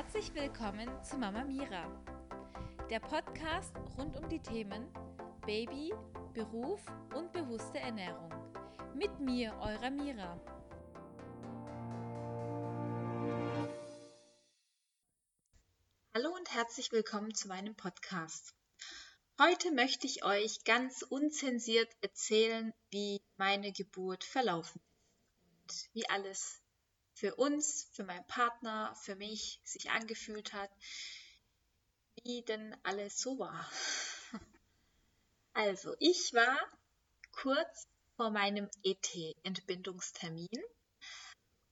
Herzlich 0.00 0.32
willkommen 0.32 0.88
zu 1.02 1.18
Mama 1.18 1.42
Mira, 1.42 1.90
der 2.88 3.00
Podcast 3.00 3.74
rund 3.98 4.16
um 4.16 4.28
die 4.28 4.38
Themen 4.38 4.86
Baby, 5.44 5.92
Beruf 6.34 6.80
und 7.16 7.32
bewusste 7.32 7.80
Ernährung. 7.80 8.32
Mit 8.94 9.18
mir, 9.18 9.52
eurer 9.58 9.90
Mira. 9.90 10.40
Hallo 16.14 16.32
und 16.32 16.54
herzlich 16.54 16.92
willkommen 16.92 17.34
zu 17.34 17.48
meinem 17.48 17.74
Podcast. 17.74 18.54
Heute 19.40 19.72
möchte 19.72 20.06
ich 20.06 20.24
euch 20.24 20.62
ganz 20.62 21.02
unzensiert 21.02 21.90
erzählen, 22.02 22.72
wie 22.90 23.20
meine 23.36 23.72
Geburt 23.72 24.22
verlaufen 24.22 24.80
ist 25.66 25.88
und 25.88 25.94
wie 25.94 26.08
alles 26.08 26.62
für 27.18 27.34
uns, 27.34 27.88
für 27.92 28.04
meinen 28.04 28.26
Partner, 28.26 28.94
für 28.94 29.16
mich 29.16 29.60
sich 29.64 29.90
angefühlt 29.90 30.52
hat, 30.52 30.70
wie 32.22 32.42
denn 32.42 32.76
alles 32.82 33.18
so 33.18 33.38
war. 33.38 33.70
Also, 35.54 35.96
ich 35.98 36.32
war 36.34 36.56
kurz 37.32 37.88
vor 38.14 38.30
meinem 38.30 38.68
ET-Entbindungstermin 38.84 40.62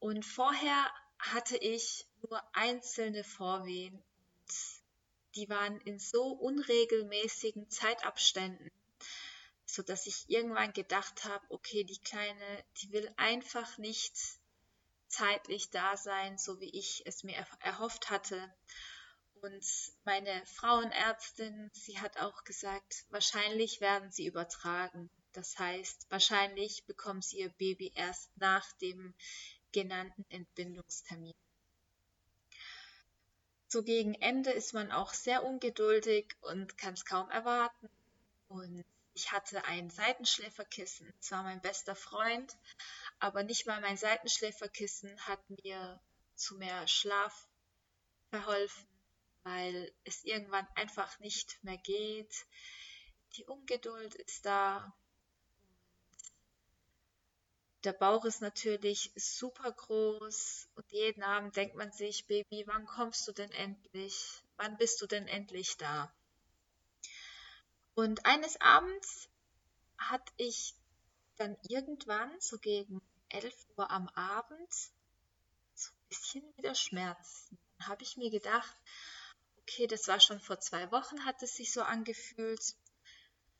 und 0.01 0.25
vorher 0.25 0.91
hatte 1.19 1.57
ich 1.57 2.05
nur 2.23 2.43
einzelne 2.53 3.23
Vorwehen 3.23 4.03
die 5.37 5.49
waren 5.51 5.79
in 5.83 5.99
so 5.99 6.29
unregelmäßigen 6.29 7.69
Zeitabständen, 7.69 8.71
so 9.67 9.83
dass 9.83 10.07
ich 10.07 10.29
irgendwann 10.29 10.73
gedacht 10.73 11.25
habe, 11.25 11.45
okay, 11.51 11.85
die 11.85 11.99
Kleine, 11.99 12.65
die 12.79 12.91
will 12.91 13.13
einfach 13.17 13.77
nicht 13.77 14.17
zeitlich 15.17 15.71
da 15.71 15.97
sein, 15.97 16.37
so 16.39 16.61
wie 16.61 16.71
ich 16.71 17.03
es 17.07 17.23
mir 17.23 17.47
erhofft 17.61 18.11
hatte. 18.11 18.53
Und 19.43 19.65
meine 20.05 20.45
Frauenärztin, 20.47 21.71
sie 21.73 21.99
hat 22.01 22.19
auch 22.19 22.45
gesagt, 22.45 23.05
wahrscheinlich 23.11 23.81
werden 23.81 24.11
sie 24.11 24.27
übertragen. 24.27 25.11
Das 25.33 25.59
heißt, 25.59 26.07
wahrscheinlich 26.11 26.85
bekommen 26.87 27.23
sie 27.23 27.39
ihr 27.41 27.51
Baby 27.51 27.93
erst 27.95 28.31
nach 28.37 28.71
dem 28.79 29.15
genannten 29.73 30.25
Entbindungstermin. 30.31 31.35
So 33.69 33.83
gegen 33.83 34.15
Ende 34.15 34.51
ist 34.51 34.75
man 34.75 34.91
auch 34.91 35.13
sehr 35.13 35.45
ungeduldig 35.45 36.35
und 36.41 36.79
kann 36.79 36.95
es 36.95 37.05
kaum 37.05 37.31
erwarten. 37.31 37.89
Und 38.49 38.85
ich 39.17 39.33
hatte 39.33 39.65
ein 39.65 39.91
Seitenschläferkissen. 39.91 41.13
Es 41.21 41.31
war 41.31 41.43
mein 41.43 41.61
bester 41.61 41.97
Freund, 41.97 42.57
aber 43.19 43.43
nicht 43.43 43.67
mal 43.67 43.81
mein 43.81 43.97
Seitenschläferkissen 43.97 45.19
hat 45.27 45.41
mir 45.49 46.01
zu 46.35 46.57
mehr 46.57 46.87
Schlaf 46.87 47.49
verholfen, 48.31 48.87
weil 49.43 49.93
es 50.05 50.25
irgendwann 50.25 50.67
einfach 50.75 51.19
nicht 51.19 51.63
mehr 51.63 51.79
geht. 51.79 52.47
Die 53.37 53.45
Ungeduld 53.45 54.15
ist 54.15 54.45
da. 54.45 54.95
Der 57.85 57.93
Bauch 57.93 58.25
ist 58.25 58.41
natürlich 58.41 59.13
super 59.15 59.71
groß 59.71 60.69
und 60.75 60.91
jeden 60.91 61.23
Abend 61.23 61.55
denkt 61.57 61.77
man 61.77 61.93
sich, 61.93 62.27
Baby, 62.27 62.65
wann 62.67 62.87
kommst 62.87 63.29
du 63.29 63.33
denn 63.33 63.51
endlich? 63.53 64.43
Wann 64.57 64.77
bist 64.77 65.01
du 65.01 65.07
denn 65.07 65.29
endlich 65.29 65.77
da? 65.77 66.13
Und 67.95 68.27
eines 68.27 68.61
Abends 68.61 69.29
hatte 69.97 70.33
ich 70.37 70.75
dann 71.37 71.57
irgendwann 71.69 72.31
so 72.41 72.59
gegen 72.59 73.01
11 73.29 73.55
Uhr 73.77 73.91
am 73.91 74.09
Abend 74.11 74.73
so 75.75 75.91
ein 75.91 76.09
bisschen 76.09 76.57
wieder 76.57 76.75
Schmerzen. 76.75 77.59
Dann 77.79 77.89
habe 77.89 78.03
ich 78.03 78.17
mir 78.17 78.31
gedacht, 78.31 78.75
okay, 79.63 79.87
das 79.87 80.09
war 80.09 80.21
schon 80.21 80.41
vor 80.41 80.61
zwei 80.61 80.91
Wochen, 80.93 81.25
hat 81.25 81.43
es 81.43 81.57
sich 81.57 81.73
so 81.73 81.83
angefühlt. 81.83 82.75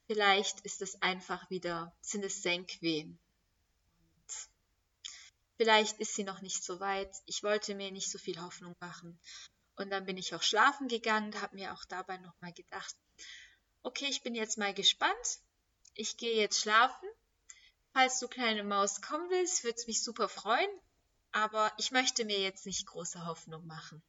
Vielleicht 0.07 0.61
ist 0.61 0.83
es 0.83 1.03
einfach 1.03 1.51
wieder, 1.51 1.95
sind 2.01 2.25
es 2.25 2.43
Senkwehen. 2.43 3.19
Und 3.99 4.49
vielleicht 5.57 5.99
ist 5.99 6.15
sie 6.15 6.25
noch 6.25 6.41
nicht 6.41 6.63
so 6.63 6.81
weit. 6.81 7.15
Ich 7.27 7.43
wollte 7.43 7.75
mir 7.75 7.91
nicht 7.91 8.11
so 8.11 8.19
viel 8.19 8.41
Hoffnung 8.41 8.77
machen. 8.81 9.19
Und 9.75 9.91
dann 9.91 10.07
bin 10.07 10.17
ich 10.17 10.35
auch 10.35 10.43
schlafen 10.43 10.89
gegangen, 10.89 11.41
habe 11.43 11.57
mir 11.57 11.75
auch 11.75 11.85
dabei 11.85 12.17
nochmal 12.19 12.53
gedacht, 12.53 12.95
okay, 13.83 14.07
ich 14.09 14.23
bin 14.23 14.35
jetzt 14.35 14.59
mal 14.59 14.73
gespannt. 14.73 15.41
Ich 15.95 16.17
gehe 16.17 16.37
jetzt 16.37 16.61
schlafen 16.61 17.09
Falls 17.97 18.19
du 18.19 18.29
kleine 18.29 18.63
Maus 18.63 19.01
kommen 19.01 19.31
willst, 19.31 19.65
würde 19.65 19.79
es 19.79 19.87
mich 19.87 20.05
super 20.05 20.29
freuen, 20.29 20.69
aber 21.33 21.73
ich 21.79 21.93
möchte 21.93 22.27
mir 22.27 22.39
jetzt 22.39 22.67
nicht 22.67 22.85
große 22.85 23.25
Hoffnung 23.25 23.67
machen. 23.67 24.03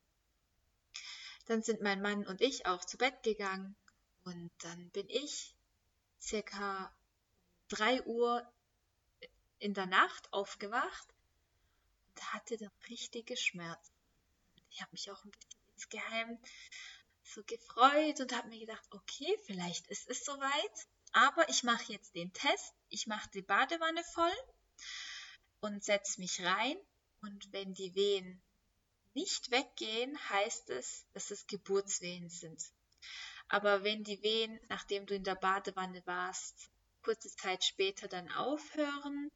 Dann 1.46 1.64
sind 1.64 1.82
mein 1.82 2.02
Mann 2.02 2.28
und 2.28 2.42
ich 2.42 2.66
auch 2.66 2.84
zu 2.84 2.98
Bett 2.98 3.24
gegangen 3.24 3.78
und 4.26 4.52
dann 4.62 4.90
bin 4.90 5.08
ich 5.08 5.56
circa 6.20 6.94
3 7.70 8.04
Uhr 8.04 8.46
in 9.60 9.74
der 9.74 9.86
Nacht 9.86 10.34
aufgewacht 10.34 11.08
und 12.10 12.34
hatte 12.34 12.58
dann 12.58 12.72
richtige 12.90 13.38
Schmerzen. 13.38 13.94
Ich 14.70 14.82
habe 14.82 14.92
mich 14.92 15.10
auch 15.12 15.24
ein 15.24 15.32
bisschen 15.32 15.62
insgeheim 15.76 16.38
so 17.24 17.42
gefreut 17.46 18.20
und 18.20 18.36
habe 18.36 18.50
mir 18.50 18.60
gedacht, 18.60 18.86
okay, 18.92 19.40
vielleicht 19.46 19.88
ist 19.88 20.10
es 20.10 20.26
soweit. 20.26 20.88
Aber 21.14 21.48
ich 21.48 21.64
mache 21.64 21.94
jetzt 21.94 22.16
den 22.16 22.34
Test. 22.34 22.74
Ich 22.90 23.08
mache 23.08 23.30
die 23.34 23.42
Badewanne 23.42 24.04
voll 24.14 24.38
und 25.62 25.84
setze 25.84 26.20
mich 26.20 26.44
rein. 26.44 26.78
Und 27.22 27.52
wenn 27.52 27.74
die 27.74 27.96
Wehen 27.96 28.42
nicht 29.14 29.52
weggehen, 29.52 30.18
heißt 30.30 30.70
es, 30.70 31.06
dass 31.14 31.32
es 31.32 31.48
Geburtswehen 31.48 32.30
sind. 32.30 32.64
Aber 33.50 33.84
wenn 33.84 34.04
die 34.04 34.22
Wehen, 34.22 34.60
nachdem 34.70 35.06
du 35.06 35.16
in 35.16 35.24
der 35.24 35.36
Badewanne 35.36 36.06
warst, 36.06 36.70
kurze 37.02 37.34
Zeit 37.36 37.64
später 37.64 38.08
dann 38.08 38.32
aufhören, 38.34 39.32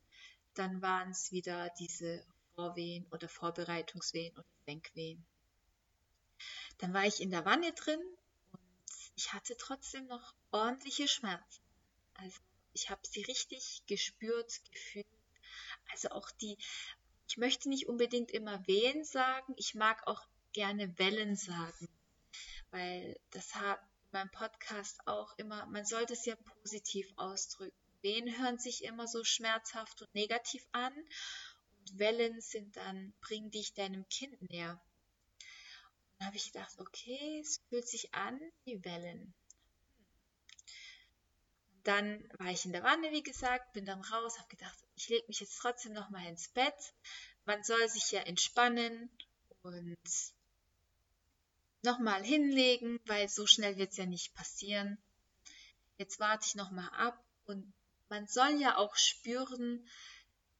dann 0.53 0.81
waren 0.81 1.11
es 1.11 1.31
wieder 1.31 1.69
diese 1.79 2.25
Vorwehen 2.55 3.07
oder 3.11 3.29
Vorbereitungswehen 3.29 4.33
oder 4.33 4.45
Denkwehen. 4.67 5.25
Dann 6.77 6.93
war 6.93 7.05
ich 7.05 7.21
in 7.21 7.31
der 7.31 7.45
Wanne 7.45 7.71
drin 7.73 8.01
ich 9.15 9.33
hatte 9.33 9.55
trotzdem 9.55 10.07
noch 10.07 10.33
ordentliche 10.51 11.07
Schmerzen. 11.07 11.61
Also 12.15 12.39
ich 12.73 12.89
habe 12.89 13.01
sie 13.07 13.23
richtig 13.23 13.83
gespürt, 13.87 14.61
gefühlt. 14.71 15.07
Also 15.91 16.09
auch 16.09 16.31
die, 16.31 16.57
ich 17.27 17.37
möchte 17.37 17.69
nicht 17.69 17.87
unbedingt 17.87 18.31
immer 18.31 18.65
Wehen 18.67 19.03
sagen, 19.03 19.53
ich 19.57 19.75
mag 19.75 20.05
auch 20.07 20.25
gerne 20.53 20.97
Wellen 20.97 21.35
sagen, 21.35 21.89
weil 22.71 23.19
das 23.31 23.55
hat 23.55 23.79
in 23.79 24.19
meinem 24.19 24.31
Podcast 24.31 24.99
auch 25.05 25.37
immer, 25.37 25.65
man 25.67 25.85
sollte 25.85 26.13
es 26.13 26.25
ja 26.25 26.35
positiv 26.35 27.11
ausdrücken. 27.17 27.75
Wehen 28.01 28.39
hören 28.39 28.57
sich 28.57 28.83
immer 28.83 29.07
so 29.07 29.23
schmerzhaft 29.23 30.01
und 30.01 30.13
negativ 30.15 30.65
an 30.71 30.93
und 31.79 31.99
Wellen 31.99 32.41
sind 32.41 32.75
dann, 32.75 33.13
bringen 33.21 33.51
dich 33.51 33.73
deinem 33.73 34.07
Kind 34.09 34.41
näher. 34.49 34.81
Dann 36.17 36.27
habe 36.27 36.37
ich 36.37 36.51
gedacht, 36.51 36.79
okay, 36.79 37.39
es 37.41 37.61
fühlt 37.69 37.87
sich 37.87 38.13
an 38.13 38.39
wie 38.63 38.83
Wellen. 38.83 39.33
Dann 41.83 42.23
war 42.37 42.51
ich 42.51 42.65
in 42.65 42.73
der 42.73 42.83
Wanne, 42.83 43.11
wie 43.11 43.23
gesagt, 43.23 43.73
bin 43.73 43.85
dann 43.85 44.01
raus, 44.01 44.37
habe 44.37 44.49
gedacht, 44.49 44.77
ich 44.95 45.09
lege 45.09 45.25
mich 45.27 45.39
jetzt 45.39 45.57
trotzdem 45.57 45.93
noch 45.93 46.09
mal 46.09 46.25
ins 46.27 46.47
Bett. 46.49 46.93
Man 47.45 47.63
soll 47.63 47.89
sich 47.89 48.11
ja 48.11 48.21
entspannen 48.21 49.09
und 49.63 49.97
nochmal 51.81 52.23
hinlegen, 52.23 52.99
weil 53.05 53.27
so 53.29 53.47
schnell 53.47 53.77
wird 53.77 53.91
es 53.91 53.97
ja 53.97 54.05
nicht 54.05 54.35
passieren. 54.35 54.97
Jetzt 55.97 56.19
warte 56.19 56.45
ich 56.47 56.55
nochmal 56.55 56.89
ab 56.89 57.23
und 57.45 57.73
man 58.09 58.27
soll 58.27 58.59
ja 58.59 58.77
auch 58.77 58.95
spüren, 58.95 59.87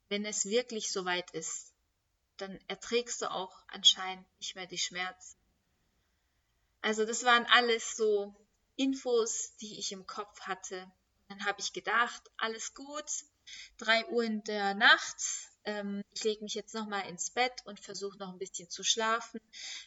wenn 0.10 0.26
es 0.26 0.46
wirklich 0.46 0.92
soweit 0.92 1.32
ist, 1.32 1.74
dann 2.38 2.60
erträgst 2.68 3.22
du 3.22 3.32
auch 3.32 3.64
anscheinend 3.68 4.26
nicht 4.40 4.56
mehr 4.56 4.68
die 4.68 4.78
Schmerzen. 4.78 5.38
Also 6.82 7.06
das 7.06 7.24
waren 7.24 7.46
alles 7.46 7.96
so 7.96 8.36
Infos, 8.76 9.56
die 9.58 9.78
ich 9.78 9.92
im 9.92 10.08
Kopf 10.08 10.42
hatte. 10.42 10.92
Dann 11.32 11.46
habe 11.46 11.62
ich 11.62 11.72
gedacht, 11.72 12.30
alles 12.36 12.74
gut, 12.74 13.10
drei 13.78 14.06
Uhr 14.08 14.22
in 14.22 14.44
der 14.44 14.74
Nacht, 14.74 15.16
ähm, 15.64 16.04
ich 16.14 16.26
lege 16.26 16.44
mich 16.44 16.56
jetzt 16.56 16.74
nochmal 16.74 17.08
ins 17.08 17.30
Bett 17.30 17.54
und 17.64 17.80
versuche 17.80 18.18
noch 18.18 18.34
ein 18.34 18.38
bisschen 18.38 18.70
zu 18.70 18.84
schlafen. 18.84 19.40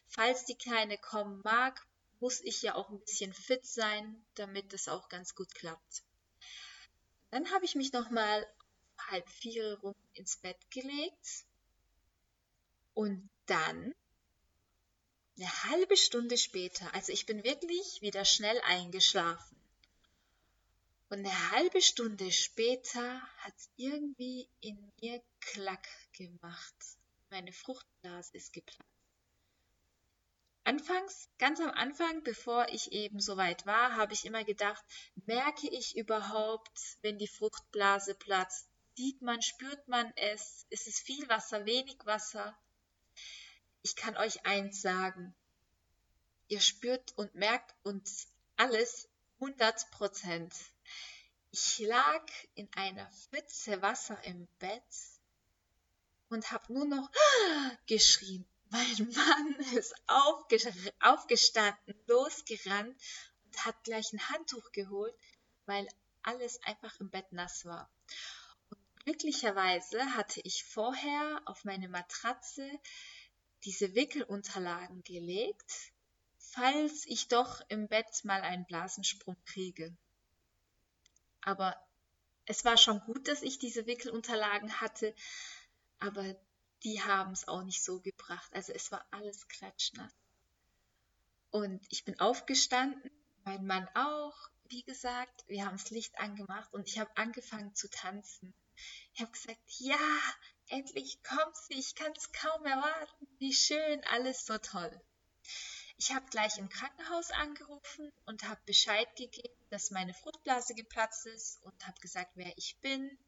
Falls 0.09 0.47
die 0.47 0.55
Kleine 0.55 0.97
kommen 0.97 1.43
mag, 1.45 1.87
muss 2.19 2.41
ich 2.41 2.63
ja 2.63 2.77
auch 2.77 2.89
ein 2.89 2.99
bisschen 3.01 3.35
fit 3.35 3.67
sein, 3.67 4.25
damit 4.37 4.73
das 4.73 4.89
auch 4.89 5.11
ganz 5.11 5.35
gut 5.35 5.55
klappt. 5.55 6.03
Dann 7.31 7.51
habe 7.51 7.67
ich 7.67 7.75
mich 7.75 7.93
nochmal 7.93 8.47
halb 9.11 9.29
vier 9.29 9.79
rum 9.81 9.95
ins 10.15 10.39
Bett 10.39 10.71
gelegt 10.71 11.45
und 12.95 13.29
dann 13.45 13.95
eine 15.37 15.65
halbe 15.65 15.99
Stunde 15.99 16.39
später, 16.39 16.95
also 16.95 17.13
ich 17.13 17.27
bin 17.27 17.45
wirklich 17.45 18.01
wieder 18.01 18.25
schnell 18.25 18.59
eingeschlafen. 18.63 19.64
Und 21.15 21.21
eine 21.21 21.51
halbe 21.53 21.81
Stunde 21.81 22.33
später 22.33 23.21
hat 23.37 23.55
es 23.57 23.71
irgendwie 23.77 24.51
in 24.59 24.93
mir 25.01 25.23
Klack 25.39 25.87
gemacht. 26.13 26.75
Meine 27.31 27.53
Fruchtblase 27.53 28.37
ist 28.37 28.53
geplatzt. 28.53 28.91
anfangs, 30.65 31.29
ganz 31.39 31.61
am 31.61 31.71
Anfang, 31.71 32.25
bevor 32.25 32.69
ich 32.71 32.91
eben 32.91 33.21
so 33.21 33.37
weit 33.37 33.65
war, 33.65 33.95
habe 33.95 34.13
ich 34.13 34.25
immer 34.25 34.43
gedacht, 34.43 34.85
merke 35.25 35.69
ich 35.69 35.97
überhaupt, 35.97 36.77
wenn 37.03 37.17
die 37.17 37.29
Fruchtblase 37.29 38.17
platzt? 38.17 38.67
Sieht 38.97 39.23
man, 39.23 39.41
spürt 39.41 39.87
man 39.87 40.13
es? 40.17 40.67
Ist 40.71 40.89
es 40.89 40.99
viel 40.99 41.29
Wasser, 41.29 41.65
wenig 41.65 41.99
Wasser? 42.05 42.59
Ich 43.83 43.95
kann 43.95 44.17
euch 44.17 44.45
eins 44.47 44.83
sagen. 44.83 45.33
Ihr 46.49 46.61
spürt 46.61 47.17
und 47.17 47.37
merkt 47.37 47.73
uns 47.85 48.27
alles 48.57 49.09
100 49.39 49.93
Prozent. 49.93 50.53
Ich 51.57 51.79
lag 51.79 52.27
in 52.57 52.69
einer 52.75 53.09
Pfütze 53.13 53.81
Wasser 53.81 54.21
im 54.25 54.49
Bett 54.59 54.83
und 56.29 56.51
habe 56.51 56.73
nur 56.73 56.85
noch 56.85 57.09
geschrien. 57.87 58.45
Mein 58.71 59.09
Mann 59.15 59.55
ist 59.77 59.95
aufgestanden, 60.09 61.95
losgerannt 62.09 63.01
und 63.45 63.65
hat 63.65 63.85
gleich 63.85 64.13
ein 64.13 64.29
Handtuch 64.31 64.73
geholt, 64.73 65.15
weil 65.65 65.87
alles 66.23 66.61
einfach 66.65 66.99
im 66.99 67.09
Bett 67.09 67.31
nass 67.31 67.65
war. 67.65 67.89
Und 68.71 68.81
glücklicherweise 69.05 70.05
hatte 70.17 70.41
ich 70.41 70.65
vorher 70.65 71.41
auf 71.45 71.65
meine 71.65 71.89
Matratze 71.89 72.69
diese 73.63 73.95
Wickelunterlagen 73.95 75.05
gelegt, 75.05 75.93
falls 76.37 77.07
ich 77.07 77.29
doch 77.29 77.61
im 77.69 77.87
Bett 77.87 78.25
mal 78.25 78.41
einen 78.41 78.67
Blasensprung 78.67 79.37
kriege. 79.45 79.97
Aber 81.45 81.77
es 82.47 82.65
war 82.65 82.77
schon 82.77 83.01
gut, 83.01 83.29
dass 83.29 83.43
ich 83.43 83.59
diese 83.59 83.87
Wickelunterlagen 83.87 84.81
hatte, 84.81 85.15
aber 85.99 86.37
die 86.83 87.03
haben 87.03 87.33
es 87.33 87.49
auch 87.49 87.63
nicht 87.63 87.83
so 87.83 88.01
gebracht. 88.01 88.51
Also 88.53 88.73
es 88.73 88.93
war 88.93 89.07
alles 89.11 89.49
klatschnass. 89.49 90.13
Und 91.51 91.87
ich 91.89 92.05
bin 92.05 92.19
aufgestanden, 92.19 93.11
mein 93.45 93.65
Mann 93.65 93.89
auch, 93.95 94.35
wie 94.69 94.83
gesagt, 94.83 95.45
wir 95.47 95.67
haben 95.67 95.77
das 95.77 95.91
Licht 95.91 96.19
angemacht 96.19 96.73
und 96.73 96.89
ich 96.89 96.99
habe 96.99 97.17
angefangen 97.17 97.75
zu 97.75 97.89
tanzen. 97.89 98.55
Ich 99.15 99.21
habe 99.21 99.31
gesagt, 99.31 99.61
ja, 99.79 99.97
endlich 100.69 101.23
kommt 101.23 101.57
sie, 101.57 101.79
ich 101.79 101.95
kann 101.95 102.13
es 102.17 102.33
kaum 102.33 102.65
erwarten, 102.65 103.29
wie 103.39 103.53
schön, 103.53 104.03
alles 104.11 104.47
so 104.47 104.59
toll. 104.59 105.01
Ich 105.97 106.13
habe 106.13 106.27
gleich 106.31 106.59
im 106.59 106.69
Krankenhaus 106.69 107.31
angerufen 107.31 108.13
und 108.27 108.43
habe 108.49 108.61
Bescheid 108.67 109.15
gegeben, 109.17 109.55
dass 109.75 109.91
meine 109.91 110.15
Fruchtblase 110.15 110.77
geplatzt 110.77 111.27
ist 111.27 111.61
und 111.65 111.85
habe 111.85 112.01
gesagt, 112.01 112.31
wer 112.37 112.57
ich 112.57 112.79
bin, 112.81 113.19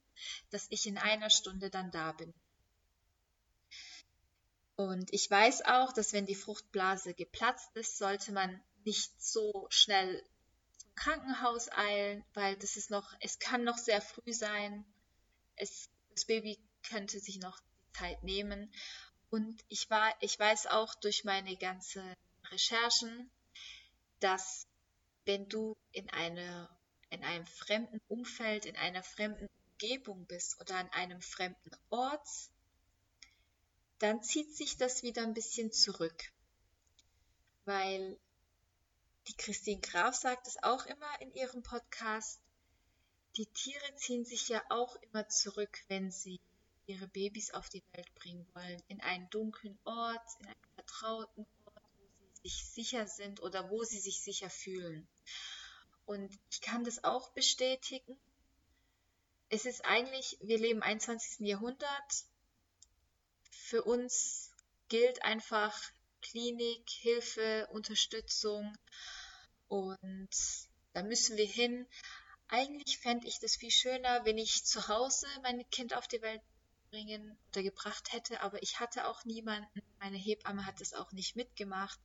dass 0.50 0.68
ich 0.70 0.86
in 0.86 0.96
einer 0.96 1.28
Stunde 1.28 1.70
dann 1.70 1.90
da 1.90 2.12
bin. 2.12 2.32
Und 4.76 5.12
ich 5.12 5.28
weiß 5.28 5.62
auch, 5.64 5.92
dass 5.92 6.12
wenn 6.12 6.24
die 6.24 6.36
Fruchtblase 6.36 7.14
geplatzt 7.14 7.74
ist, 7.74 7.98
sollte 7.98 8.30
man 8.30 8.62
nicht 8.84 9.20
so 9.20 9.66
schnell 9.70 10.24
zum 10.78 10.94
Krankenhaus 10.94 11.68
eilen, 11.72 12.24
weil 12.32 12.56
das 12.58 12.76
ist 12.76 12.90
noch, 12.90 13.12
es 13.20 13.40
kann 13.40 13.64
noch 13.64 13.78
sehr 13.78 14.00
früh 14.00 14.32
sein. 14.32 14.84
Es, 15.56 15.90
das 16.10 16.26
Baby 16.26 16.60
könnte 16.88 17.18
sich 17.18 17.40
noch 17.40 17.58
Zeit 17.92 18.22
nehmen. 18.22 18.72
Und 19.30 19.64
ich 19.68 19.90
war, 19.90 20.14
ich 20.20 20.38
weiß 20.38 20.68
auch 20.68 20.94
durch 20.94 21.24
meine 21.24 21.56
ganzen 21.56 22.14
Recherchen, 22.52 23.30
dass 24.20 24.65
wenn 25.26 25.48
du 25.48 25.76
in 25.92 26.08
einer, 26.10 26.70
in 27.10 27.22
einem 27.22 27.46
fremden 27.46 28.00
Umfeld, 28.08 28.64
in 28.64 28.76
einer 28.76 29.02
fremden 29.02 29.48
Umgebung 29.72 30.24
bist 30.26 30.60
oder 30.60 30.76
an 30.76 30.88
einem 30.90 31.20
fremden 31.20 31.70
Ort, 31.90 32.28
dann 33.98 34.22
zieht 34.22 34.54
sich 34.56 34.76
das 34.76 35.02
wieder 35.02 35.22
ein 35.22 35.34
bisschen 35.34 35.72
zurück. 35.72 36.32
Weil 37.64 38.18
die 39.28 39.36
Christine 39.36 39.80
Graf 39.80 40.14
sagt 40.14 40.46
es 40.46 40.62
auch 40.62 40.86
immer 40.86 41.20
in 41.20 41.32
ihrem 41.34 41.62
Podcast, 41.62 42.40
die 43.36 43.46
Tiere 43.46 43.94
ziehen 43.96 44.24
sich 44.24 44.48
ja 44.48 44.62
auch 44.70 44.96
immer 44.96 45.28
zurück, 45.28 45.84
wenn 45.88 46.10
sie 46.10 46.40
ihre 46.86 47.08
Babys 47.08 47.50
auf 47.50 47.68
die 47.68 47.82
Welt 47.92 48.14
bringen 48.14 48.46
wollen. 48.54 48.82
In 48.88 49.00
einen 49.00 49.28
dunklen 49.30 49.76
Ort, 49.84 50.26
in 50.40 50.46
einen 50.46 50.74
vertrauten 50.74 51.46
sich 52.46 52.64
sicher 52.64 53.06
sind 53.06 53.42
oder 53.42 53.70
wo 53.70 53.82
sie 53.82 53.98
sich 53.98 54.22
sicher 54.22 54.50
fühlen. 54.50 55.08
Und 56.04 56.32
ich 56.50 56.60
kann 56.60 56.84
das 56.84 57.02
auch 57.02 57.30
bestätigen. 57.30 58.16
Es 59.48 59.64
ist 59.64 59.84
eigentlich, 59.84 60.38
wir 60.40 60.58
leben 60.58 60.78
im 60.78 60.82
21. 60.82 61.46
Jahrhundert 61.46 62.24
für 63.50 63.82
uns 63.82 64.50
gilt 64.88 65.22
einfach 65.22 65.76
Klinik, 66.22 66.88
Hilfe, 66.88 67.68
Unterstützung 67.72 68.76
und 69.68 70.30
da 70.92 71.02
müssen 71.02 71.36
wir 71.36 71.46
hin. 71.46 71.86
Eigentlich 72.48 72.98
fände 72.98 73.26
ich 73.26 73.40
das 73.40 73.56
viel 73.56 73.72
schöner, 73.72 74.24
wenn 74.24 74.38
ich 74.38 74.64
zu 74.64 74.86
Hause 74.86 75.26
mein 75.42 75.68
Kind 75.70 75.94
auf 75.94 76.06
die 76.06 76.22
Welt 76.22 76.42
bringen 76.90 77.36
oder 77.48 77.62
gebracht 77.62 78.12
hätte, 78.12 78.40
aber 78.40 78.62
ich 78.62 78.78
hatte 78.80 79.08
auch 79.08 79.24
niemanden. 79.24 79.82
Meine 79.98 80.16
Hebamme 80.16 80.64
hat 80.64 80.80
es 80.80 80.92
auch 80.94 81.12
nicht 81.12 81.36
mitgemacht. 81.36 81.98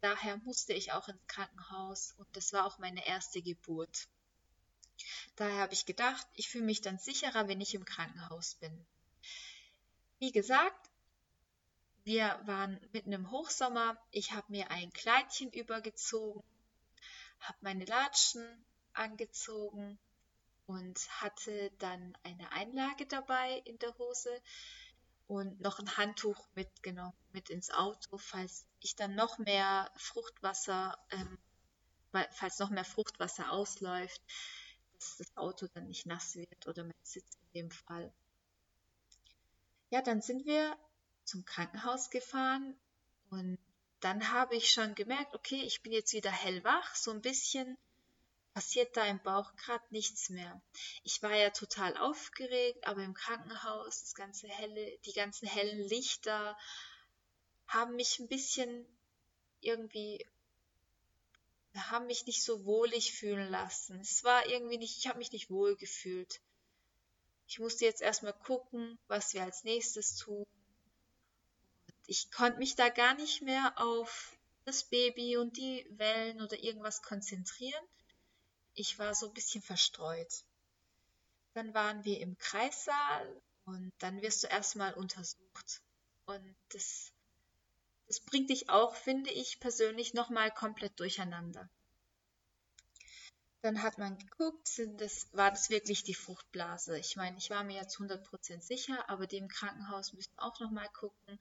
Daher 0.00 0.36
musste 0.38 0.72
ich 0.72 0.92
auch 0.92 1.08
ins 1.08 1.26
Krankenhaus 1.26 2.12
und 2.18 2.28
das 2.36 2.52
war 2.52 2.66
auch 2.66 2.78
meine 2.78 3.06
erste 3.06 3.42
Geburt. 3.42 4.08
Daher 5.36 5.58
habe 5.58 5.74
ich 5.74 5.86
gedacht, 5.86 6.26
ich 6.34 6.48
fühle 6.48 6.64
mich 6.64 6.80
dann 6.80 6.98
sicherer, 6.98 7.48
wenn 7.48 7.60
ich 7.60 7.74
im 7.74 7.84
Krankenhaus 7.84 8.54
bin. 8.54 8.86
Wie 10.18 10.32
gesagt, 10.32 10.90
wir 12.04 12.40
waren 12.44 12.80
mitten 12.92 13.12
im 13.12 13.30
Hochsommer. 13.30 14.00
Ich 14.12 14.32
habe 14.32 14.46
mir 14.50 14.70
ein 14.70 14.92
Kleidchen 14.92 15.50
übergezogen, 15.50 16.42
habe 17.40 17.58
meine 17.60 17.84
Latschen 17.84 18.64
angezogen 18.92 19.98
und 20.66 20.98
hatte 21.20 21.70
dann 21.78 22.16
eine 22.22 22.50
Einlage 22.52 23.06
dabei 23.06 23.60
in 23.64 23.78
der 23.78 23.96
Hose 23.98 24.40
und 25.26 25.60
noch 25.60 25.78
ein 25.78 25.96
Handtuch 25.96 26.46
mitgenommen 26.54 27.16
mit 27.32 27.50
ins 27.50 27.70
Auto, 27.70 28.18
falls 28.18 28.66
ich 28.80 28.94
dann 28.94 29.14
noch 29.14 29.38
mehr 29.38 29.90
Fruchtwasser, 29.96 30.96
ähm, 31.10 31.38
falls 32.30 32.58
noch 32.58 32.70
mehr 32.70 32.84
Fruchtwasser 32.84 33.50
ausläuft, 33.50 34.22
dass 34.94 35.16
das 35.16 35.36
Auto 35.36 35.66
dann 35.74 35.86
nicht 35.88 36.06
nass 36.06 36.36
wird 36.36 36.66
oder 36.66 36.84
mein 36.84 36.94
Sitz 37.02 37.36
in 37.42 37.62
dem 37.62 37.70
Fall. 37.70 38.12
Ja, 39.90 40.02
dann 40.02 40.22
sind 40.22 40.46
wir 40.46 40.76
zum 41.24 41.44
Krankenhaus 41.44 42.10
gefahren 42.10 42.76
und 43.30 43.58
dann 44.00 44.32
habe 44.32 44.54
ich 44.54 44.70
schon 44.70 44.94
gemerkt, 44.94 45.34
okay, 45.34 45.62
ich 45.62 45.82
bin 45.82 45.92
jetzt 45.92 46.12
wieder 46.12 46.30
hellwach, 46.30 46.94
so 46.94 47.10
ein 47.10 47.20
bisschen 47.20 47.76
passiert 48.56 48.96
da 48.96 49.04
im 49.04 49.22
Bauch 49.22 49.54
gerade 49.56 49.84
nichts 49.90 50.30
mehr. 50.30 50.62
Ich 51.04 51.22
war 51.22 51.34
ja 51.34 51.50
total 51.50 51.96
aufgeregt, 51.98 52.86
aber 52.86 53.02
im 53.02 53.12
Krankenhaus, 53.12 54.00
das 54.00 54.14
ganze 54.14 54.48
helle, 54.48 54.98
die 55.04 55.12
ganzen 55.12 55.46
hellen 55.46 55.86
Lichter 55.88 56.56
haben 57.66 57.96
mich 57.96 58.18
ein 58.18 58.28
bisschen 58.28 58.86
irgendwie 59.60 60.26
haben 61.74 62.06
mich 62.06 62.24
nicht 62.24 62.42
so 62.42 62.64
wohlig 62.64 63.12
fühlen 63.12 63.50
lassen. 63.50 64.00
Es 64.00 64.24
war 64.24 64.46
irgendwie 64.46 64.78
nicht, 64.78 64.96
ich 64.96 65.06
habe 65.08 65.18
mich 65.18 65.32
nicht 65.32 65.50
wohl 65.50 65.76
gefühlt. 65.76 66.40
Ich 67.46 67.58
musste 67.58 67.84
jetzt 67.84 68.00
erstmal 68.00 68.32
gucken, 68.32 68.98
was 69.08 69.34
wir 69.34 69.42
als 69.42 69.64
nächstes 69.64 70.16
tun 70.16 70.46
ich 72.06 72.30
konnte 72.30 72.58
mich 72.58 72.76
da 72.76 72.88
gar 72.88 73.14
nicht 73.14 73.42
mehr 73.42 73.74
auf 73.76 74.36
das 74.64 74.84
Baby 74.84 75.36
und 75.36 75.56
die 75.56 75.86
Wellen 75.90 76.40
oder 76.40 76.62
irgendwas 76.62 77.02
konzentrieren. 77.02 77.84
Ich 78.78 78.98
war 78.98 79.14
so 79.14 79.28
ein 79.28 79.32
bisschen 79.32 79.62
verstreut. 79.62 80.44
Dann 81.54 81.72
waren 81.72 82.04
wir 82.04 82.20
im 82.20 82.36
Kreissaal 82.36 83.42
und 83.64 83.90
dann 83.98 84.20
wirst 84.20 84.42
du 84.42 84.48
erstmal 84.48 84.92
untersucht. 84.92 85.80
Und 86.26 86.54
das, 86.68 87.10
das 88.06 88.20
bringt 88.20 88.50
dich 88.50 88.68
auch, 88.68 88.94
finde 88.94 89.30
ich 89.30 89.60
persönlich, 89.60 90.12
nochmal 90.12 90.50
komplett 90.50 91.00
durcheinander. 91.00 91.70
Dann 93.62 93.82
hat 93.82 93.96
man 93.96 94.18
geguckt, 94.18 94.68
sind 94.68 95.00
das, 95.00 95.26
war 95.32 95.50
das 95.50 95.70
wirklich 95.70 96.04
die 96.04 96.14
Fruchtblase? 96.14 96.98
Ich 96.98 97.16
meine, 97.16 97.38
ich 97.38 97.48
war 97.48 97.64
mir 97.64 97.80
jetzt 97.80 97.96
100% 97.96 98.60
sicher, 98.60 99.08
aber 99.08 99.26
die 99.26 99.38
im 99.38 99.48
Krankenhaus 99.48 100.12
müssen 100.12 100.38
auch 100.38 100.60
nochmal 100.60 100.88
gucken. 100.90 101.40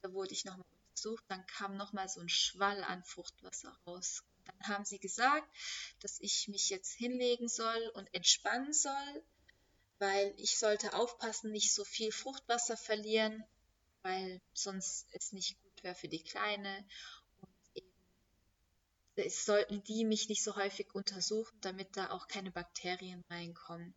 Da 0.00 0.10
wurde 0.14 0.32
ich 0.32 0.46
nochmal 0.46 0.66
untersucht, 0.88 1.24
dann 1.28 1.46
kam 1.46 1.76
nochmal 1.76 2.08
so 2.08 2.20
ein 2.20 2.30
Schwall 2.30 2.82
an 2.82 3.04
Fruchtwasser 3.04 3.78
raus. 3.86 4.24
Dann 4.44 4.68
haben 4.68 4.84
sie 4.84 4.98
gesagt, 4.98 5.48
dass 6.00 6.20
ich 6.20 6.48
mich 6.48 6.70
jetzt 6.70 6.92
hinlegen 6.92 7.48
soll 7.48 7.90
und 7.94 8.12
entspannen 8.14 8.72
soll, 8.72 9.24
weil 9.98 10.34
ich 10.36 10.58
sollte 10.58 10.94
aufpassen, 10.94 11.52
nicht 11.52 11.72
so 11.72 11.84
viel 11.84 12.10
Fruchtwasser 12.12 12.76
verlieren, 12.76 13.44
weil 14.02 14.40
sonst 14.52 15.06
es 15.12 15.32
nicht 15.32 15.62
gut 15.62 15.82
wäre 15.84 15.94
für 15.94 16.08
die 16.08 16.22
Kleine. 16.22 16.84
Und 17.40 17.50
eben, 17.74 17.92
es 19.14 19.44
sollten 19.44 19.82
die 19.84 20.04
mich 20.04 20.28
nicht 20.28 20.42
so 20.42 20.56
häufig 20.56 20.94
untersuchen, 20.94 21.56
damit 21.60 21.96
da 21.96 22.10
auch 22.10 22.26
keine 22.26 22.50
Bakterien 22.50 23.22
reinkommen. 23.30 23.94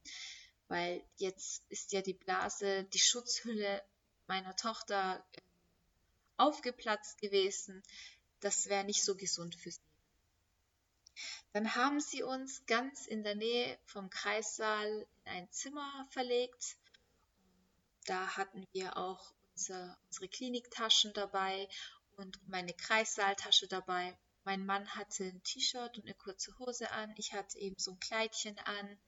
Weil 0.68 1.04
jetzt 1.18 1.64
ist 1.70 1.92
ja 1.92 2.02
die 2.02 2.14
Blase, 2.14 2.84
die 2.86 3.00
Schutzhülle 3.00 3.84
meiner 4.28 4.56
Tochter 4.56 5.26
aufgeplatzt 6.38 7.20
gewesen. 7.20 7.82
das 8.42 8.68
wäre 8.68 8.84
nicht 8.84 9.04
so 9.04 9.16
gesund 9.16 9.56
für 9.56 9.72
sie. 9.72 9.85
Dann 11.54 11.76
haben 11.76 12.00
sie 12.00 12.24
uns 12.24 12.66
ganz 12.66 13.08
in 13.08 13.24
der 13.24 13.36
Nähe 13.36 13.80
vom 13.86 14.10
Kreissaal 14.10 15.08
in 15.26 15.32
ein 15.32 15.52
Zimmer 15.52 16.08
verlegt. 16.10 16.78
Da 18.06 18.38
hatten 18.38 18.66
wir 18.72 18.98
auch 18.98 19.34
unser, 19.54 19.98
unsere 20.08 20.28
Kliniktaschen 20.28 21.14
dabei 21.14 21.68
und 22.18 22.40
meine 22.48 22.74
Kreissaaltasche 22.74 23.68
dabei. 23.68 24.18
Mein 24.44 24.66
Mann 24.66 24.88
hatte 24.96 25.24
ein 25.24 25.42
T-Shirt 25.44 25.98
und 25.98 26.06
eine 26.06 26.14
kurze 26.14 26.58
Hose 26.60 26.92
an. 26.92 27.14
Ich 27.18 27.34
hatte 27.34 27.58
eben 27.58 27.76
so 27.80 27.92
ein 27.92 28.00
Kleidchen 28.00 28.58
an. 28.60 29.00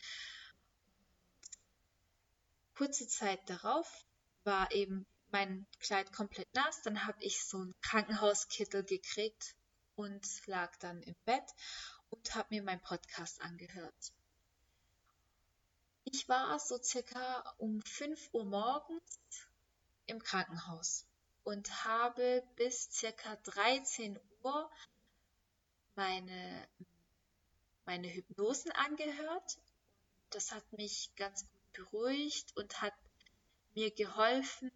Kurze 2.76 3.08
Zeit 3.08 3.48
darauf 3.50 4.06
war 4.44 4.72
eben 4.72 5.06
mein 5.30 5.68
Kleid 5.80 6.12
komplett 6.12 6.52
nass. 6.56 6.82
Dann 6.82 7.06
habe 7.06 7.24
ich 7.24 7.44
so 7.44 7.58
einen 7.58 7.76
Krankenhauskittel 7.82 8.84
gekriegt 8.84 9.56
und 9.96 10.26
lag 10.48 10.76
dann 10.78 11.02
im 11.04 11.16
Bett 11.26 11.44
und 12.10 12.36
habe 12.36 12.56
mir 12.56 12.64
meinen 12.64 12.82
Podcast 12.82 13.42
angehört. 13.42 14.14
Ich 16.06 16.30
war 16.30 16.58
so 16.60 16.82
circa 16.82 17.56
um 17.58 17.82
5 17.82 18.30
Uhr 18.34 18.46
morgens 18.46 19.20
im 20.06 20.24
Krankenhaus 20.24 21.06
und 21.44 21.86
habe 21.86 22.44
bis 22.56 22.90
circa 22.92 23.36
13 23.38 24.20
Uhr 24.44 24.72
meine, 25.96 26.68
meine 27.86 28.08
Hypnosen 28.14 28.72
angehört. 28.72 29.58
Das 30.30 30.52
hat 30.52 30.72
mich 30.74 31.14
ganz 31.16 31.42
gut 31.42 31.74
beruhigt 31.74 32.56
und 32.56 32.82
hat 32.82 32.94
mir 33.76 33.92
geholfen, 33.92 34.72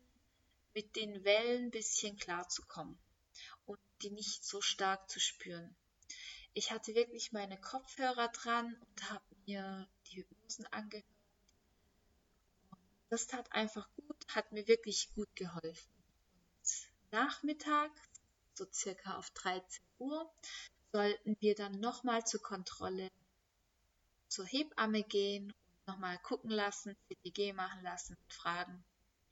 mit 0.73 0.95
den 0.95 1.23
Wellen 1.23 1.65
ein 1.65 1.71
bisschen 1.71 2.17
klarzukommen 2.17 2.97
und 3.65 3.79
die 4.01 4.11
nicht 4.11 4.45
so 4.45 4.61
stark 4.61 5.09
zu 5.09 5.19
spüren. 5.19 5.75
Ich 6.53 6.72
hatte 6.72 6.93
wirklich 6.96 7.31
meine 7.31 7.60
Kopfhörer 7.60 8.27
dran 8.29 8.75
und 8.75 9.10
habe 9.10 9.24
mir 9.46 9.88
die 10.08 10.17
Hypnosen 10.17 10.65
angehört. 10.67 11.05
Das 13.10 13.27
tat 13.27 13.51
einfach 13.51 13.89
gut, 13.96 14.25
hat 14.29 14.51
mir 14.51 14.67
wirklich 14.67 15.13
gut 15.15 15.34
geholfen. 15.36 15.91
Und 16.60 16.91
Nachmittag, 17.12 17.91
so 18.53 18.65
circa 18.72 19.17
auf 19.17 19.29
13 19.31 19.81
Uhr, 20.00 20.29
sollten 20.91 21.38
wir 21.39 21.55
dann 21.55 21.79
nochmal 21.79 22.25
zur 22.25 22.41
Kontrolle 22.41 23.10
zur 24.27 24.46
Hebamme 24.46 25.03
gehen 25.03 25.51
und 25.51 25.88
nochmal 25.88 26.17
gucken 26.20 26.51
lassen, 26.51 26.96
CTG 27.08 27.53
machen 27.53 27.84
lassen 27.84 28.17
fragen, 28.29 28.84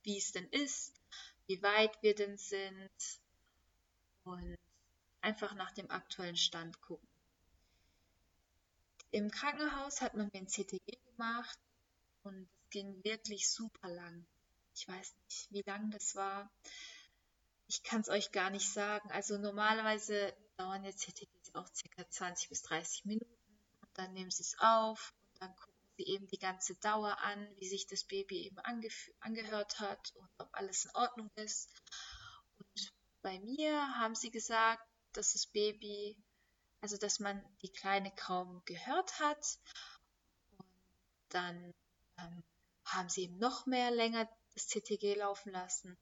wie 0.03 0.17
es 0.17 0.33
denn 0.33 0.47
ist, 0.49 0.93
wie 1.47 1.61
weit 1.63 2.01
wir 2.01 2.15
denn 2.15 2.37
sind 2.37 3.21
und 4.25 4.57
einfach 5.21 5.53
nach 5.55 5.71
dem 5.71 5.89
aktuellen 5.89 6.37
Stand 6.37 6.81
gucken. 6.81 7.08
Im 9.11 9.31
Krankenhaus 9.31 10.01
hat 10.01 10.13
man 10.13 10.29
mir 10.31 10.39
ein 10.39 10.47
CTG 10.47 10.97
gemacht 11.11 11.57
und 12.23 12.43
es 12.43 12.69
ging 12.69 13.03
wirklich 13.03 13.49
super 13.49 13.89
lang. 13.89 14.25
Ich 14.75 14.87
weiß 14.87 15.15
nicht, 15.25 15.51
wie 15.51 15.63
lang 15.63 15.89
das 15.91 16.15
war. 16.15 16.51
Ich 17.67 17.83
kann 17.83 18.01
es 18.01 18.09
euch 18.09 18.31
gar 18.31 18.49
nicht 18.49 18.71
sagen. 18.71 19.09
Also 19.11 19.37
normalerweise 19.37 20.33
dauern 20.57 20.83
jetzt 20.83 21.01
CTGs 21.01 21.55
auch 21.55 21.67
circa 21.73 22.07
20 22.07 22.49
bis 22.49 22.61
30 22.61 23.05
Minuten 23.05 23.59
und 23.81 23.89
dann 23.97 24.13
nehmen 24.13 24.31
sie 24.31 24.43
es 24.43 24.55
auf 24.59 25.13
und 25.33 25.41
dann 25.41 25.55
gucken 25.55 25.73
sie 25.97 26.03
eben 26.05 26.27
die 26.27 26.37
ganze 26.37 26.75
Dauer 26.75 27.17
an, 27.19 27.47
wie 27.57 27.67
sich 27.67 27.87
das 27.87 28.03
Baby 28.03 28.45
eben 28.45 28.59
angehört 28.59 29.79
hat 29.79 30.13
und 30.15 30.29
ob 30.37 30.49
alles 30.53 30.85
in 30.85 30.91
Ordnung 30.93 31.31
ist. 31.35 31.69
Und 32.57 32.93
bei 33.21 33.39
mir 33.39 33.95
haben 33.97 34.15
sie 34.15 34.31
gesagt, 34.31 34.87
dass 35.13 35.33
das 35.33 35.47
Baby, 35.47 36.15
also 36.81 36.97
dass 36.97 37.19
man 37.19 37.43
die 37.61 37.71
Kleine 37.71 38.11
kaum 38.15 38.61
gehört 38.65 39.19
hat. 39.19 39.59
Und 40.57 40.67
dann 41.29 41.73
ähm, 42.17 42.43
haben 42.85 43.09
sie 43.09 43.23
eben 43.23 43.37
noch 43.37 43.65
mehr 43.65 43.91
länger 43.91 44.29
das 44.53 44.67
CTG 44.67 45.15
laufen 45.15 45.51
lassen. 45.51 45.97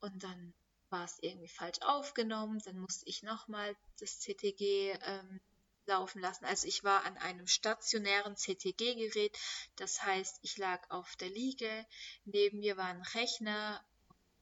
Und 0.00 0.22
dann 0.22 0.54
war 0.90 1.04
es 1.04 1.18
irgendwie 1.20 1.48
falsch 1.48 1.78
aufgenommen. 1.82 2.60
Dann 2.64 2.78
musste 2.78 3.06
ich 3.06 3.22
nochmal 3.22 3.76
das 3.98 4.20
CTG 4.20 4.98
ähm, 5.02 5.40
laufen 5.86 6.20
lassen. 6.20 6.44
Also 6.44 6.66
ich 6.66 6.84
war 6.84 7.04
an 7.04 7.16
einem 7.18 7.46
stationären 7.46 8.36
CTG-Gerät. 8.36 9.36
Das 9.76 10.02
heißt, 10.02 10.38
ich 10.42 10.56
lag 10.56 10.88
auf 10.90 11.16
der 11.16 11.28
Liege. 11.30 11.86
Neben 12.24 12.60
mir 12.60 12.76
war 12.76 12.86
ein 12.86 13.02
Rechner. 13.02 13.84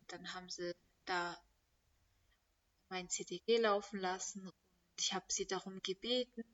Dann 0.08 0.34
haben 0.34 0.48
sie 0.48 0.74
da 1.04 1.38
mein 2.88 3.08
CTG 3.08 3.58
laufen 3.58 4.00
lassen. 4.00 4.50
Ich 4.98 5.14
habe 5.14 5.26
sie 5.28 5.46
darum 5.46 5.80
gebeten, 5.82 6.44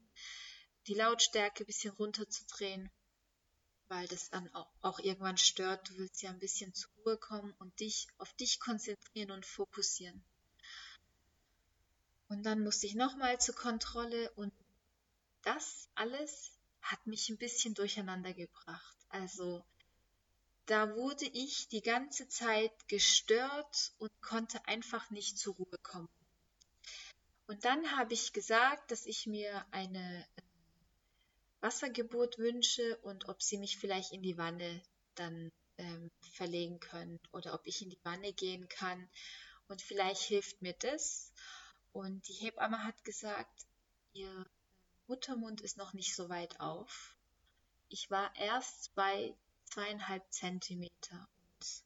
die 0.86 0.94
Lautstärke 0.94 1.64
ein 1.64 1.66
bisschen 1.66 1.92
runterzudrehen, 1.92 2.90
weil 3.88 4.06
das 4.08 4.30
dann 4.30 4.52
auch, 4.54 4.70
auch 4.82 4.98
irgendwann 4.98 5.38
stört. 5.38 5.88
Du 5.88 5.96
willst 5.96 6.22
ja 6.22 6.30
ein 6.30 6.38
bisschen 6.38 6.74
zur 6.74 6.90
Ruhe 6.98 7.16
kommen 7.16 7.52
und 7.58 7.80
dich 7.80 8.06
auf 8.18 8.32
dich 8.34 8.60
konzentrieren 8.60 9.30
und 9.30 9.46
fokussieren. 9.46 10.22
Und 12.28 12.42
dann 12.44 12.62
musste 12.62 12.86
ich 12.86 12.94
nochmal 12.94 13.40
zur 13.40 13.54
Kontrolle 13.54 14.30
und 14.32 14.52
das 15.42 15.88
alles 15.94 16.52
hat 16.82 17.06
mich 17.06 17.28
ein 17.28 17.38
bisschen 17.38 17.74
durcheinander 17.74 18.34
gebracht. 18.34 18.96
Also 19.08 19.64
da 20.66 20.94
wurde 20.94 21.26
ich 21.26 21.68
die 21.68 21.82
ganze 21.82 22.28
Zeit 22.28 22.88
gestört 22.88 23.92
und 23.98 24.10
konnte 24.22 24.66
einfach 24.66 25.10
nicht 25.10 25.38
zur 25.38 25.54
Ruhe 25.54 25.78
kommen. 25.82 26.08
Und 27.46 27.64
dann 27.64 27.96
habe 27.96 28.14
ich 28.14 28.32
gesagt, 28.32 28.90
dass 28.90 29.04
ich 29.06 29.26
mir 29.26 29.66
eine 29.70 30.26
äh, 30.36 30.42
Wassergeburt 31.60 32.38
wünsche 32.38 32.96
und 32.98 33.28
ob 33.28 33.42
sie 33.42 33.58
mich 33.58 33.78
vielleicht 33.78 34.12
in 34.12 34.22
die 34.22 34.38
Wanne 34.38 34.82
dann 35.14 35.52
ähm, 35.78 36.10
verlegen 36.32 36.80
können 36.80 37.20
oder 37.32 37.54
ob 37.54 37.66
ich 37.66 37.82
in 37.82 37.90
die 37.90 38.00
Wanne 38.02 38.32
gehen 38.32 38.68
kann 38.68 39.08
und 39.68 39.82
vielleicht 39.82 40.22
hilft 40.22 40.62
mir 40.62 40.74
das. 40.74 41.32
Und 41.92 42.26
die 42.28 42.32
Hebamme 42.32 42.84
hat 42.84 43.04
gesagt, 43.04 43.66
ihr 44.12 44.46
Muttermund 45.06 45.60
ist 45.60 45.76
noch 45.76 45.92
nicht 45.92 46.14
so 46.14 46.28
weit 46.28 46.60
auf. 46.60 47.16
Ich 47.88 48.10
war 48.10 48.34
erst 48.36 48.94
bei 48.94 49.34
zweieinhalb 49.64 50.24
Zentimeter 50.32 51.28
und 51.38 51.84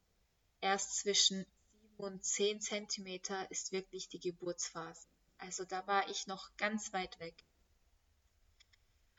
erst 0.61 0.97
zwischen 0.97 1.45
sieben 1.45 1.97
und 1.97 2.25
zehn 2.25 2.61
Zentimeter 2.61 3.50
ist 3.50 3.73
wirklich 3.73 4.09
die 4.09 4.21
Geburtsphase. 4.21 5.07
Also 5.38 5.64
da 5.64 5.87
war 5.87 6.09
ich 6.09 6.26
noch 6.26 6.57
ganz 6.57 6.92
weit 6.92 7.18
weg. 7.21 7.45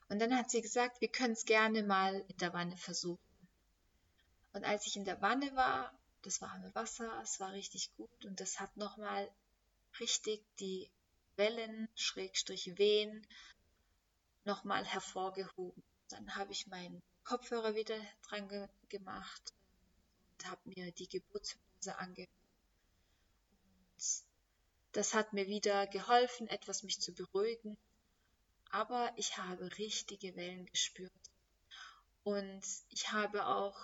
Und 0.10 0.20
dann 0.20 0.36
hat 0.36 0.50
sie 0.50 0.62
gesagt, 0.62 1.02
wir 1.02 1.12
können 1.12 1.34
es 1.34 1.46
gerne 1.46 1.84
mal 1.84 2.26
in 2.28 2.38
der 2.38 2.54
Wanne 2.54 2.78
versuchen. 2.78 3.20
Und 4.54 4.66
als 4.66 4.88
ich 4.88 4.96
in 4.96 5.06
der 5.06 5.22
Wanne 5.22 5.56
war, 5.56 5.94
das 6.24 6.42
warme 6.42 6.74
Wasser, 6.76 7.20
es 7.24 7.40
war 7.40 7.54
richtig 7.54 7.96
gut 7.96 8.26
und 8.26 8.40
das 8.40 8.60
hat 8.60 8.76
nochmal 8.76 9.32
richtig 10.00 10.44
die 10.60 10.90
Wellen, 11.36 11.88
Schrägstrich 11.96 12.78
Wehen 12.78 13.26
nochmal 14.44 14.84
hervorgehoben. 14.86 15.84
Dann 16.10 16.36
habe 16.36 16.52
ich 16.52 16.68
meinen 16.68 17.02
Kopfhörer 17.24 17.76
wieder 17.76 18.00
dran 18.24 18.48
ge 18.50 18.68
gemacht 18.90 19.54
und 20.34 20.50
habe 20.50 20.62
mir 20.66 20.92
die 20.92 21.08
Geburtshypnose 21.08 21.98
angehört. 21.98 22.39
Das 24.92 25.14
hat 25.14 25.34
mir 25.34 25.48
wieder 25.48 25.88
geholfen, 25.88 26.48
etwas 26.48 26.84
mich 26.84 27.00
zu 27.00 27.14
beruhigen. 27.14 27.78
Aber 28.72 29.12
ich 29.16 29.38
habe 29.38 29.78
richtige 29.78 30.36
Wellen 30.36 30.66
gespürt. 30.66 31.12
Und 32.24 32.64
ich 32.90 33.12
habe 33.12 33.46
auch 33.46 33.78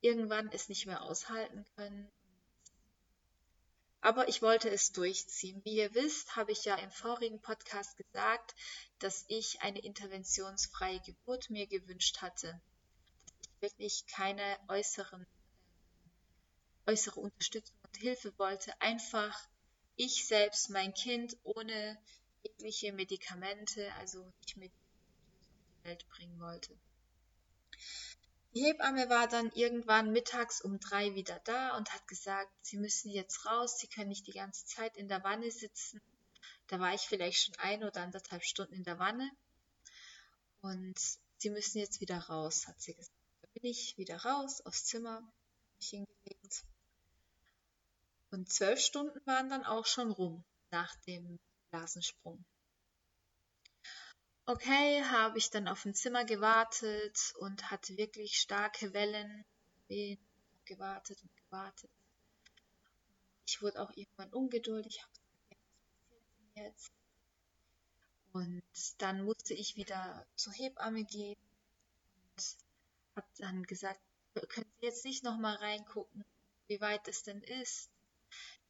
irgendwann 0.00 0.50
es 0.52 0.68
nicht 0.68 0.86
mehr 0.86 1.02
aushalten 1.02 1.64
können 1.76 2.10
aber 4.04 4.28
ich 4.28 4.42
wollte 4.42 4.68
es 4.68 4.92
durchziehen. 4.92 5.62
Wie 5.64 5.78
ihr 5.78 5.94
wisst, 5.94 6.36
habe 6.36 6.52
ich 6.52 6.66
ja 6.66 6.74
im 6.74 6.90
vorigen 6.90 7.40
Podcast 7.40 7.96
gesagt, 7.96 8.54
dass 8.98 9.24
ich 9.28 9.62
eine 9.62 9.78
interventionsfreie 9.78 11.00
Geburt 11.00 11.48
mir 11.48 11.66
gewünscht 11.66 12.20
hatte. 12.20 12.60
Dass 13.24 13.40
ich 13.40 13.62
wirklich 13.62 14.06
keine 14.06 14.58
äußeren, 14.68 15.26
äußere 16.86 17.18
Unterstützung 17.18 17.74
Hilfe 17.96 18.36
wollte. 18.38 18.72
Einfach 18.80 19.48
ich 19.96 20.26
selbst, 20.26 20.70
mein 20.70 20.92
Kind 20.94 21.36
ohne 21.42 21.98
jegliche 22.42 22.92
Medikamente, 22.92 23.92
also 23.94 24.24
nicht 24.40 24.56
mit 24.56 24.72
die 24.72 25.84
Welt 25.84 26.08
bringen 26.08 26.40
wollte. 26.40 26.76
Die 28.54 28.64
Hebamme 28.64 29.08
war 29.08 29.26
dann 29.26 29.50
irgendwann 29.52 30.12
mittags 30.12 30.60
um 30.60 30.78
drei 30.78 31.14
wieder 31.14 31.40
da 31.40 31.76
und 31.76 31.92
hat 31.92 32.06
gesagt, 32.06 32.52
sie 32.62 32.76
müssen 32.76 33.10
jetzt 33.10 33.46
raus, 33.46 33.78
sie 33.78 33.88
können 33.88 34.08
nicht 34.08 34.26
die 34.28 34.32
ganze 34.32 34.64
Zeit 34.66 34.96
in 34.96 35.08
der 35.08 35.24
Wanne 35.24 35.50
sitzen. 35.50 36.00
Da 36.68 36.78
war 36.78 36.94
ich 36.94 37.02
vielleicht 37.02 37.44
schon 37.44 37.56
ein 37.58 37.82
oder 37.82 38.02
anderthalb 38.02 38.44
Stunden 38.44 38.74
in 38.74 38.84
der 38.84 38.98
Wanne. 38.98 39.28
Und 40.60 40.98
sie 41.38 41.50
müssen 41.50 41.78
jetzt 41.78 42.00
wieder 42.00 42.18
raus, 42.18 42.66
hat 42.66 42.80
sie 42.80 42.94
gesagt. 42.94 43.18
Da 43.42 43.48
bin 43.54 43.64
ich 43.64 43.98
wieder 43.98 44.16
raus 44.18 44.60
aufs 44.60 44.84
Zimmer, 44.84 45.20
mich 45.76 45.88
hingelegt. 45.88 46.64
Und 48.34 48.50
zwölf 48.50 48.80
Stunden 48.80 49.24
waren 49.26 49.48
dann 49.48 49.64
auch 49.64 49.86
schon 49.86 50.10
rum 50.10 50.44
nach 50.72 50.92
dem 51.06 51.38
Blasensprung. 51.70 52.44
Okay, 54.44 55.04
habe 55.04 55.38
ich 55.38 55.50
dann 55.50 55.68
auf 55.68 55.82
dem 55.84 55.94
Zimmer 55.94 56.24
gewartet 56.24 57.32
und 57.38 57.70
hatte 57.70 57.96
wirklich 57.96 58.40
starke 58.40 58.92
Wellen, 58.92 59.44
gewartet 60.64 61.22
und 61.22 61.30
gewartet. 61.36 61.88
Ich 63.46 63.62
wurde 63.62 63.80
auch 63.80 63.92
irgendwann 63.94 64.32
ungeduldig, 64.32 65.00
jetzt? 66.56 66.90
Und 68.32 68.64
dann 68.98 69.22
musste 69.22 69.54
ich 69.54 69.76
wieder 69.76 70.26
zur 70.34 70.52
Hebamme 70.54 71.04
gehen 71.04 71.38
und 72.36 72.56
habe 73.14 73.28
dann 73.38 73.62
gesagt, 73.62 74.00
können 74.48 74.72
Sie 74.80 74.86
jetzt 74.86 75.04
nicht 75.04 75.22
nochmal 75.22 75.54
reingucken, 75.54 76.24
wie 76.66 76.80
weit 76.80 77.06
es 77.06 77.22
denn 77.22 77.40
ist? 77.40 77.93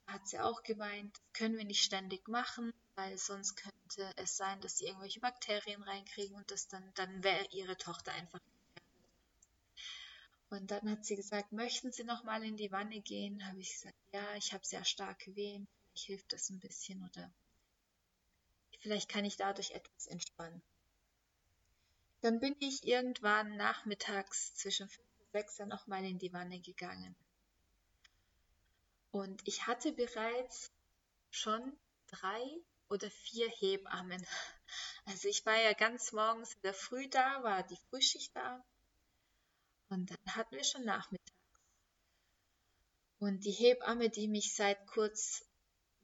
Hat 0.06 0.28
sie 0.28 0.38
auch 0.38 0.62
gemeint, 0.62 1.20
können 1.32 1.56
wir 1.56 1.64
nicht 1.64 1.82
ständig 1.82 2.28
machen, 2.28 2.72
weil 2.94 3.16
sonst 3.18 3.56
könnte 3.56 4.12
es 4.16 4.36
sein, 4.36 4.60
dass 4.60 4.78
sie 4.78 4.86
irgendwelche 4.86 5.20
Bakterien 5.20 5.82
reinkriegen 5.82 6.36
und 6.36 6.50
das 6.50 6.68
dann, 6.68 6.92
dann 6.94 7.24
wäre 7.24 7.46
ihre 7.50 7.76
Tochter 7.76 8.12
einfach. 8.12 8.40
Und 10.50 10.70
dann 10.70 10.88
hat 10.88 11.04
sie 11.04 11.16
gesagt, 11.16 11.52
möchten 11.52 11.90
Sie 11.90 12.04
nochmal 12.04 12.44
in 12.44 12.56
die 12.56 12.70
Wanne 12.70 13.00
gehen? 13.00 13.44
Habe 13.48 13.58
ich 13.60 13.72
gesagt, 13.72 13.96
ja, 14.12 14.36
ich 14.36 14.52
habe 14.52 14.64
sehr 14.64 14.84
starke 14.84 15.34
Wehen, 15.34 15.66
vielleicht 15.82 16.06
hilft 16.06 16.32
das 16.32 16.50
ein 16.50 16.60
bisschen 16.60 17.02
oder 17.04 17.32
vielleicht 18.80 19.08
kann 19.08 19.24
ich 19.24 19.36
dadurch 19.36 19.72
etwas 19.72 20.06
entspannen. 20.06 20.62
Dann 22.20 22.38
bin 22.40 22.54
ich 22.60 22.86
irgendwann 22.86 23.56
nachmittags 23.56 24.54
zwischen 24.54 24.88
5 24.88 25.08
und 25.18 25.32
6 25.32 25.60
Uhr 25.60 25.66
nochmal 25.66 26.04
in 26.04 26.18
die 26.18 26.32
Wanne 26.32 26.60
gegangen. 26.60 27.16
Und 29.14 29.46
ich 29.46 29.68
hatte 29.68 29.92
bereits 29.92 30.72
schon 31.30 31.78
drei 32.08 32.42
oder 32.88 33.08
vier 33.08 33.48
Hebammen. 33.48 34.26
Also 35.06 35.28
ich 35.28 35.46
war 35.46 35.56
ja 35.56 35.74
ganz 35.74 36.12
morgens 36.12 36.54
in 36.54 36.62
der 36.62 36.74
Früh 36.74 37.08
da, 37.08 37.42
war 37.44 37.62
die 37.62 37.78
Frühschicht 37.90 38.34
da. 38.34 38.64
Und 39.90 40.10
dann 40.10 40.34
hatten 40.34 40.56
wir 40.56 40.64
schon 40.64 40.84
nachmittags. 40.84 41.30
Und 43.20 43.44
die 43.44 43.52
Hebamme, 43.52 44.10
die 44.10 44.26
mich 44.26 44.56
seit 44.56 44.84
kurz 44.88 45.44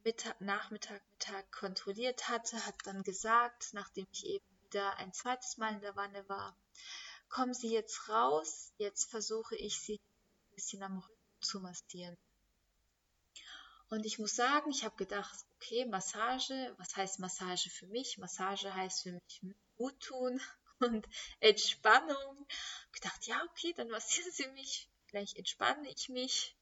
Mittag, 0.04 0.40
Nachmittag, 0.40 1.02
Mittag 1.12 1.50
kontrolliert 1.50 2.28
hatte, 2.28 2.64
hat 2.64 2.76
dann 2.84 3.02
gesagt, 3.02 3.70
nachdem 3.72 4.06
ich 4.12 4.26
eben 4.26 4.44
wieder 4.64 4.98
ein 4.98 5.12
zweites 5.14 5.56
Mal 5.56 5.74
in 5.74 5.80
der 5.80 5.96
Wanne 5.96 6.28
war, 6.28 6.56
kommen 7.28 7.54
Sie 7.54 7.72
jetzt 7.72 8.08
raus, 8.08 8.72
jetzt 8.76 9.10
versuche 9.10 9.56
ich 9.56 9.80
Sie 9.80 9.94
ein 9.94 10.54
bisschen 10.54 10.82
am 10.84 10.98
Rücken 10.98 11.40
zu 11.40 11.60
massieren. 11.60 12.16
Und 13.90 14.06
ich 14.06 14.20
muss 14.20 14.36
sagen, 14.36 14.70
ich 14.70 14.84
habe 14.84 14.96
gedacht, 14.96 15.44
okay, 15.56 15.84
Massage, 15.84 16.74
was 16.78 16.94
heißt 16.94 17.18
Massage 17.18 17.70
für 17.70 17.88
mich? 17.88 18.18
Massage 18.18 18.72
heißt 18.72 19.02
für 19.02 19.12
mich 19.12 19.40
gut 19.76 19.98
tun 20.00 20.40
und 20.78 21.06
Entspannung. 21.40 22.46
Ich 22.86 23.00
gedacht, 23.02 23.26
ja, 23.26 23.44
okay, 23.50 23.72
dann 23.76 23.88
massieren 23.88 24.30
Sie 24.30 24.46
mich, 24.52 24.88
vielleicht 25.06 25.36
entspanne 25.36 25.90
ich 25.90 26.08
mich. 26.08 26.56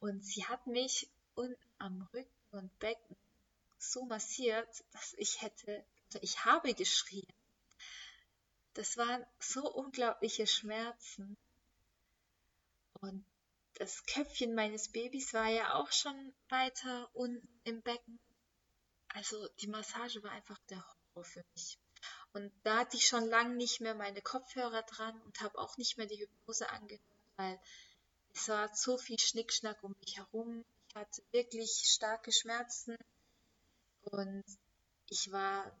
Und 0.00 0.22
sie 0.22 0.44
hat 0.44 0.66
mich 0.66 1.08
unten 1.34 1.56
am 1.78 2.06
Rücken 2.12 2.30
und 2.50 2.78
Becken 2.78 3.16
so 3.78 4.04
massiert, 4.04 4.84
dass 4.92 5.14
ich 5.14 5.40
hätte, 5.40 5.84
ich 6.20 6.44
habe 6.44 6.74
geschrien. 6.74 7.26
Das 8.74 8.98
waren 8.98 9.24
so 9.38 9.72
unglaubliche 9.72 10.46
Schmerzen. 10.46 11.36
Und 13.00 13.24
das 13.78 14.04
Köpfchen 14.06 14.54
meines 14.54 14.88
Babys 14.88 15.32
war 15.34 15.48
ja 15.48 15.74
auch 15.74 15.92
schon 15.92 16.34
weiter 16.48 17.08
unten 17.14 17.48
im 17.64 17.80
Becken. 17.82 18.18
Also 19.08 19.48
die 19.60 19.68
Massage 19.68 20.22
war 20.22 20.32
einfach 20.32 20.58
der 20.68 20.84
Horror 21.14 21.24
für 21.24 21.44
mich. 21.54 21.78
Und 22.32 22.52
da 22.64 22.78
hatte 22.78 22.96
ich 22.96 23.06
schon 23.06 23.24
lange 23.26 23.54
nicht 23.54 23.80
mehr 23.80 23.94
meine 23.94 24.20
Kopfhörer 24.20 24.82
dran 24.82 25.20
und 25.22 25.40
habe 25.40 25.58
auch 25.58 25.76
nicht 25.76 25.96
mehr 25.96 26.06
die 26.06 26.20
Hypnose 26.20 26.68
angehört, 26.70 27.02
weil 27.36 27.58
es 28.34 28.48
war 28.48 28.74
so 28.74 28.98
viel 28.98 29.18
Schnickschnack 29.18 29.82
um 29.82 29.94
mich 30.00 30.16
herum. 30.18 30.64
Ich 30.88 30.94
hatte 30.94 31.22
wirklich 31.30 31.84
starke 31.86 32.32
Schmerzen 32.32 32.96
und 34.02 34.44
ich 35.08 35.32
war 35.32 35.72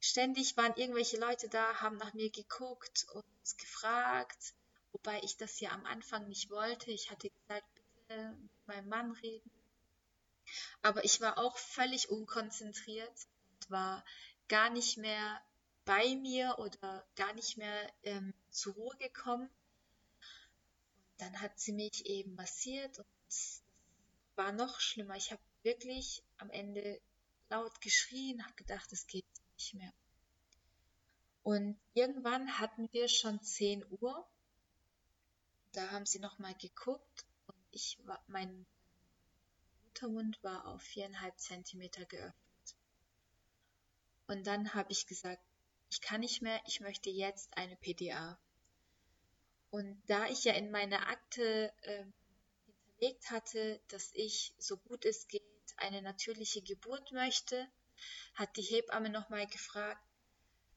ständig 0.00 0.56
waren 0.56 0.76
irgendwelche 0.76 1.18
Leute 1.18 1.48
da, 1.48 1.80
haben 1.80 1.96
nach 1.96 2.14
mir 2.14 2.30
geguckt 2.30 3.06
und 3.12 3.24
gefragt 3.58 4.54
wobei 4.92 5.20
ich 5.22 5.36
das 5.36 5.60
ja 5.60 5.70
am 5.70 5.86
Anfang 5.86 6.28
nicht 6.28 6.50
wollte. 6.50 6.90
Ich 6.90 7.10
hatte 7.10 7.30
gesagt, 7.30 7.66
bitte 7.74 8.30
mit 8.32 8.66
meinem 8.66 8.88
Mann 8.88 9.12
reden. 9.12 9.50
Aber 10.82 11.04
ich 11.04 11.20
war 11.20 11.38
auch 11.38 11.56
völlig 11.58 12.08
unkonzentriert 12.08 13.26
und 13.52 13.70
war 13.70 14.04
gar 14.48 14.70
nicht 14.70 14.96
mehr 14.96 15.40
bei 15.84 16.16
mir 16.16 16.58
oder 16.58 17.06
gar 17.16 17.32
nicht 17.34 17.56
mehr 17.56 17.92
ähm, 18.02 18.34
zur 18.50 18.74
Ruhe 18.74 18.96
gekommen. 18.96 19.48
Und 19.48 21.20
dann 21.20 21.40
hat 21.40 21.58
sie 21.58 21.72
mich 21.72 22.06
eben 22.06 22.34
massiert 22.34 22.98
und 22.98 23.06
es 23.28 23.62
war 24.36 24.52
noch 24.52 24.80
schlimmer. 24.80 25.16
Ich 25.16 25.32
habe 25.32 25.42
wirklich 25.62 26.22
am 26.38 26.50
Ende 26.50 27.00
laut 27.50 27.80
geschrien, 27.80 28.44
habe 28.44 28.54
gedacht, 28.54 28.92
es 28.92 29.06
geht 29.06 29.24
nicht 29.56 29.74
mehr. 29.74 29.92
Und 31.42 31.78
irgendwann 31.94 32.58
hatten 32.58 32.88
wir 32.92 33.08
schon 33.08 33.42
10 33.42 33.84
Uhr 34.00 34.26
da 35.78 35.92
haben 35.92 36.06
sie 36.06 36.18
nochmal 36.18 36.56
geguckt 36.56 37.24
und 37.46 37.56
ich 37.70 37.98
war, 38.04 38.20
mein 38.26 38.66
Muttermund 39.84 40.42
war 40.42 40.66
auf 40.66 40.82
viereinhalb 40.82 41.38
Zentimeter 41.38 42.04
geöffnet. 42.04 42.76
Und 44.26 44.44
dann 44.48 44.74
habe 44.74 44.90
ich 44.90 45.06
gesagt, 45.06 45.40
ich 45.88 46.00
kann 46.00 46.20
nicht 46.20 46.42
mehr, 46.42 46.60
ich 46.66 46.80
möchte 46.80 47.10
jetzt 47.10 47.56
eine 47.56 47.76
PDA. 47.76 48.40
Und 49.70 50.02
da 50.08 50.26
ich 50.26 50.42
ja 50.42 50.54
in 50.54 50.72
meiner 50.72 51.08
Akte 51.10 51.72
äh, 51.82 52.04
hinterlegt 52.66 53.30
hatte, 53.30 53.80
dass 53.86 54.10
ich 54.14 54.54
so 54.58 54.78
gut 54.78 55.04
es 55.04 55.28
geht 55.28 55.42
eine 55.76 56.02
natürliche 56.02 56.60
Geburt 56.60 57.12
möchte, 57.12 57.68
hat 58.34 58.56
die 58.56 58.62
Hebamme 58.62 59.10
nochmal 59.10 59.46
gefragt, 59.46 60.02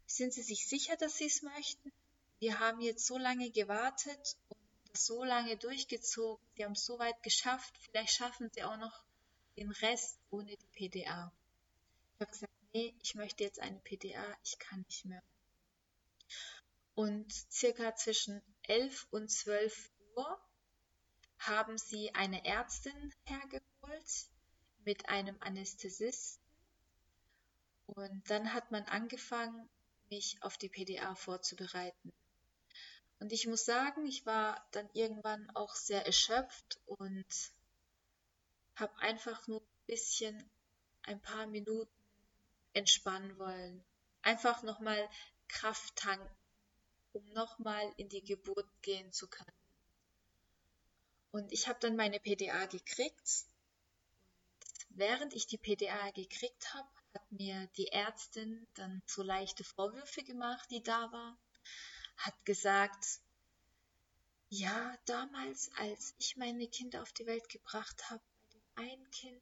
sind 0.05 0.31
Sie 0.31 0.43
sich 0.43 0.67
sicher, 0.67 0.95
dass 0.97 1.17
Sie 1.17 1.25
es 1.25 1.41
möchten? 1.41 1.91
Wir 2.37 2.59
haben 2.59 2.81
jetzt 2.81 3.07
so 3.07 3.17
lange 3.17 3.49
gewartet 3.49 4.37
und 4.49 4.61
so 4.93 5.23
lange 5.23 5.58
durchgezogen, 5.58 6.45
sie 6.56 6.63
haben 6.63 6.73
es 6.73 6.86
so 6.86 6.99
weit 6.99 7.21
geschafft, 7.23 7.77
vielleicht 7.80 8.13
schaffen 8.13 8.49
sie 8.54 8.63
auch 8.63 8.77
noch 8.77 9.04
den 9.58 9.71
Rest 9.71 10.19
ohne 10.30 10.56
die 10.56 10.89
PDA. 10.89 11.32
Ich 12.15 12.21
habe 12.21 12.32
gesagt, 12.32 12.54
nee, 12.73 12.95
ich 13.01 13.15
möchte 13.15 13.43
jetzt 13.43 13.60
eine 13.60 13.80
PDA, 13.80 14.25
ich 14.43 14.58
kann 14.60 14.82
nicht 14.82 15.06
mehr. 15.06 15.23
Und 16.93 17.32
circa 17.51 17.95
zwischen 17.95 18.41
11 18.63 19.08
und 19.12 19.30
12 19.30 19.91
Uhr 20.15 20.41
haben 21.39 21.77
sie 21.77 22.13
eine 22.13 22.45
Ärztin 22.45 23.13
hergeholt 23.25 24.30
mit 24.84 25.10
einem 25.10 25.36
Anästhesisten. 25.39 26.41
Und 27.88 28.30
dann 28.30 28.54
hat 28.54 28.71
man 28.71 28.84
angefangen, 28.84 29.69
mich 30.10 30.38
auf 30.41 30.58
die 30.58 30.69
PDA 30.69 31.15
vorzubereiten. 31.15 32.13
Und 33.21 33.31
ich 33.31 33.45
muss 33.45 33.65
sagen, 33.65 34.07
ich 34.07 34.25
war 34.25 34.67
dann 34.71 34.89
irgendwann 34.93 35.47
auch 35.51 35.75
sehr 35.75 36.07
erschöpft 36.07 36.79
und 36.88 37.51
habe 38.75 38.97
einfach 38.97 39.47
nur 39.47 39.62
ein 39.62 39.86
bisschen, 39.86 40.49
ein 41.03 41.21
paar 41.21 41.45
Minuten 41.45 41.93
entspannen 42.73 43.38
wollen. 43.38 43.84
Einfach 44.23 44.63
nochmal 44.63 45.07
Kraft 45.47 45.95
tanken, 45.95 46.36
um 47.13 47.23
nochmal 47.34 47.93
in 47.97 48.10
die 48.10 48.23
Geburt 48.23 48.67
gehen 48.81 49.12
zu 49.12 49.27
können. 49.27 49.53
Und 51.29 51.51
ich 51.51 51.67
habe 51.67 51.79
dann 51.79 51.95
meine 51.95 52.19
PDA 52.19 52.65
gekriegt. 52.65 53.45
Und 54.89 54.97
während 54.97 55.36
ich 55.36 55.45
die 55.45 55.60
PDA 55.60 56.10
gekriegt 56.10 56.73
habe, 56.73 56.89
hat 57.13 57.31
mir 57.31 57.67
die 57.77 57.89
Ärztin 57.89 58.65
dann 58.73 59.03
so 59.05 59.21
leichte 59.21 59.63
Vorwürfe 59.63 60.23
gemacht, 60.23 60.71
die 60.71 60.81
da 60.81 61.12
war 61.12 61.38
hat 62.25 62.45
gesagt, 62.45 63.19
ja, 64.49 64.97
damals, 65.05 65.71
als 65.77 66.13
ich 66.19 66.36
meine 66.36 66.67
Kinder 66.67 67.01
auf 67.01 67.13
die 67.13 67.25
Welt 67.25 67.47
gebracht 67.49 68.10
habe, 68.10 68.21
bei 68.41 68.84
dem 68.84 68.89
einen 68.89 69.12
Kind 69.12 69.41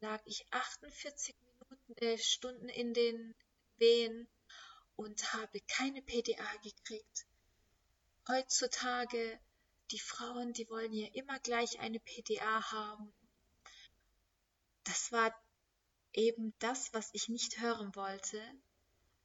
lag 0.00 0.20
ich 0.24 0.44
48 0.50 1.34
Minuten, 1.40 2.04
äh, 2.04 2.18
Stunden 2.18 2.68
in 2.68 2.94
den 2.94 3.34
Wehen 3.76 4.28
und 4.96 5.32
habe 5.32 5.60
keine 5.60 6.02
PDA 6.02 6.56
gekriegt. 6.62 7.26
Heutzutage, 8.28 9.40
die 9.90 9.98
Frauen, 9.98 10.52
die 10.52 10.68
wollen 10.68 10.92
ja 10.92 11.08
immer 11.12 11.38
gleich 11.40 11.78
eine 11.80 12.00
PDA 12.00 12.72
haben. 12.72 13.12
Das 14.84 15.12
war 15.12 15.34
eben 16.12 16.54
das, 16.58 16.92
was 16.92 17.10
ich 17.12 17.28
nicht 17.28 17.60
hören 17.60 17.94
wollte, 17.94 18.40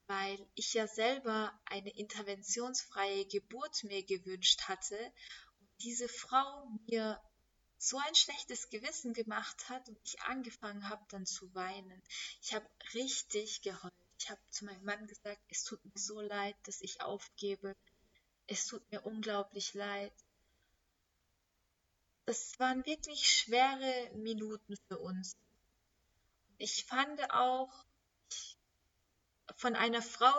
weil 0.10 0.44
ich 0.56 0.74
ja 0.74 0.88
selber 0.88 1.54
eine 1.66 1.96
interventionsfreie 1.96 3.26
Geburt 3.28 3.84
mir 3.84 4.04
gewünscht 4.04 4.68
hatte 4.68 4.98
und 5.60 5.70
diese 5.84 6.10
Frau 6.10 6.68
mir 6.88 7.22
so 7.78 8.00
ein 8.00 8.16
schlechtes 8.16 8.72
Gewissen 8.72 9.14
gemacht 9.14 9.70
hat 9.70 9.88
und 9.88 10.00
ich 10.04 10.20
angefangen 10.22 10.90
habe 10.90 11.06
dann 11.10 11.28
zu 11.28 11.54
weinen. 11.54 12.02
Ich 12.42 12.56
habe 12.56 12.68
richtig 12.96 13.62
geheult. 13.62 13.94
Ich 14.18 14.32
habe 14.32 14.42
zu 14.50 14.66
meinem 14.66 14.84
Mann 14.84 15.06
gesagt, 15.06 15.40
es 15.48 15.64
tut 15.64 15.86
mir 15.86 15.92
so 15.94 16.20
leid, 16.20 16.56
dass 16.64 16.82
ich 16.82 17.02
aufgebe. 17.02 17.76
Es 18.48 18.66
tut 18.66 18.92
mir 18.92 19.06
unglaublich 19.06 19.76
leid. 19.76 20.12
Das 22.26 22.60
waren 22.60 22.84
wirklich 22.88 23.32
schwere 23.32 24.12
Minuten 24.16 24.76
für 24.88 24.98
uns. 24.98 25.38
Ich 26.58 26.86
fand 26.86 27.32
auch, 27.32 27.86
von 29.56 29.76
einer 29.76 30.02
Frau 30.02 30.34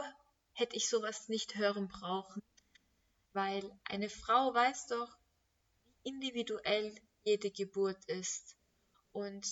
hätte 0.52 0.76
ich 0.76 0.88
sowas 0.88 1.28
nicht 1.28 1.56
hören 1.56 1.88
brauchen, 1.88 2.42
weil 3.32 3.70
eine 3.84 4.08
Frau 4.08 4.52
weiß 4.54 4.86
doch, 4.88 5.16
wie 5.84 6.10
individuell 6.10 6.94
jede 7.24 7.50
Geburt 7.50 8.04
ist. 8.06 8.56
Und 9.12 9.46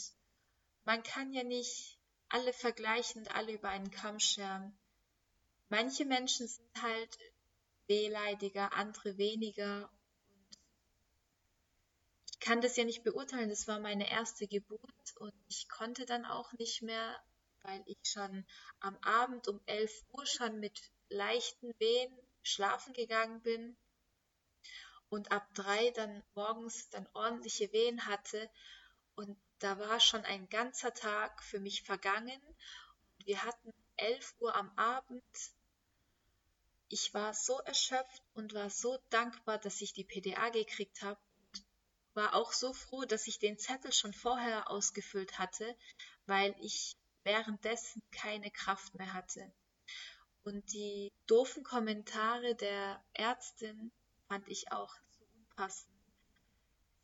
man 0.85 1.03
kann 1.03 1.33
ja 1.33 1.45
nicht 1.45 1.99
alle 2.29 2.53
vergleichen 2.53 3.23
und 3.23 3.35
alle 3.35 3.53
über 3.53 3.69
einen 3.69 3.91
Kamm 3.91 4.19
scheren. 4.21 4.79
Manche 5.69 6.05
Menschen 6.05 6.47
sind 6.47 6.83
halt 6.83 7.19
wehleidiger, 7.87 8.73
andere 8.73 9.19
weniger. 9.19 9.91
Und 10.29 10.57
ich 12.31 12.41
kann 12.41 12.61
das 12.61 12.77
ja 12.77 12.85
nicht 12.85 13.03
beurteilen. 13.03 13.49
Das 13.49 13.67
war 13.67 13.81
meine 13.81 14.11
erste 14.11 14.47
Geburt 14.47 15.17
und 15.19 15.35
ich 15.49 15.69
konnte 15.69 16.07
dann 16.07 16.25
auch 16.25 16.53
nicht 16.55 16.83
mehr, 16.83 17.19
weil 17.69 17.83
ich 17.85 17.99
schon 18.03 18.47
am 18.81 18.97
Abend 19.03 19.47
um 19.47 19.61
11 19.67 19.93
Uhr 20.13 20.25
schon 20.25 20.59
mit 20.59 20.91
leichten 21.11 21.79
Wehen 21.79 22.19
schlafen 22.43 22.95
gegangen 22.95 23.43
bin 23.43 23.77
und 25.11 25.33
ab 25.33 25.47
drei 25.55 25.91
dann 25.91 26.23
morgens 26.35 26.89
dann 26.89 27.07
ordentliche 27.13 27.71
Wehen 27.73 28.07
hatte 28.07 28.51
und 29.17 29.37
da 29.59 29.79
war 29.79 30.01
schon 30.01 30.25
ein 30.25 30.49
ganzer 30.49 30.95
Tag 30.95 31.43
für 31.43 31.61
mich 31.61 31.83
vergangen. 31.83 32.41
Wir 33.25 33.43
hatten 33.43 33.75
11 33.97 34.35
Uhr 34.39 34.55
am 34.55 34.71
Abend. 34.79 35.23
Ich 36.89 37.13
war 37.13 37.35
so 37.35 37.59
erschöpft 37.59 38.23
und 38.33 38.55
war 38.55 38.71
so 38.71 38.99
dankbar, 39.11 39.59
dass 39.59 39.83
ich 39.83 39.93
die 39.93 40.05
PDA 40.05 40.49
gekriegt 40.51 41.03
habe. 41.03 41.21
War 42.15 42.35
auch 42.35 42.53
so 42.53 42.73
froh, 42.73 43.05
dass 43.05 43.27
ich 43.27 43.39
den 43.41 43.59
Zettel 43.59 43.93
schon 43.93 44.15
vorher 44.15 44.71
ausgefüllt 44.71 45.39
hatte, 45.39 45.77
weil 46.27 46.55
ich 46.61 46.97
währenddessen 47.29 48.03
keine 48.11 48.51
Kraft 48.51 48.95
mehr 48.95 49.13
hatte. 49.13 49.53
Und 50.45 50.73
die 50.73 51.13
doofen 51.27 51.63
Kommentare 51.63 52.55
der 52.55 53.05
Ärztin 53.13 53.93
fand 54.29 54.49
ich 54.49 54.73
auch 54.73 54.95
so 55.11 55.27
unpassend. 55.37 55.93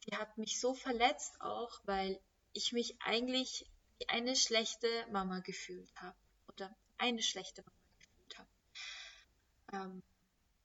Die 0.06 0.16
hat 0.16 0.38
mich 0.38 0.60
so 0.60 0.72
verletzt 0.72 1.38
auch, 1.42 1.78
weil 1.84 2.18
ich 2.54 2.72
mich 2.72 2.96
eigentlich 3.02 3.70
wie 3.98 4.08
eine 4.08 4.34
schlechte 4.34 4.88
Mama 5.10 5.40
gefühlt 5.40 5.94
habe. 6.00 6.16
Oder 6.48 6.74
eine 6.96 7.22
schlechte 7.22 7.62
Mama 7.62 7.76
gefühlt 7.98 8.38
habe. 8.38 8.48
Ähm, 9.74 10.02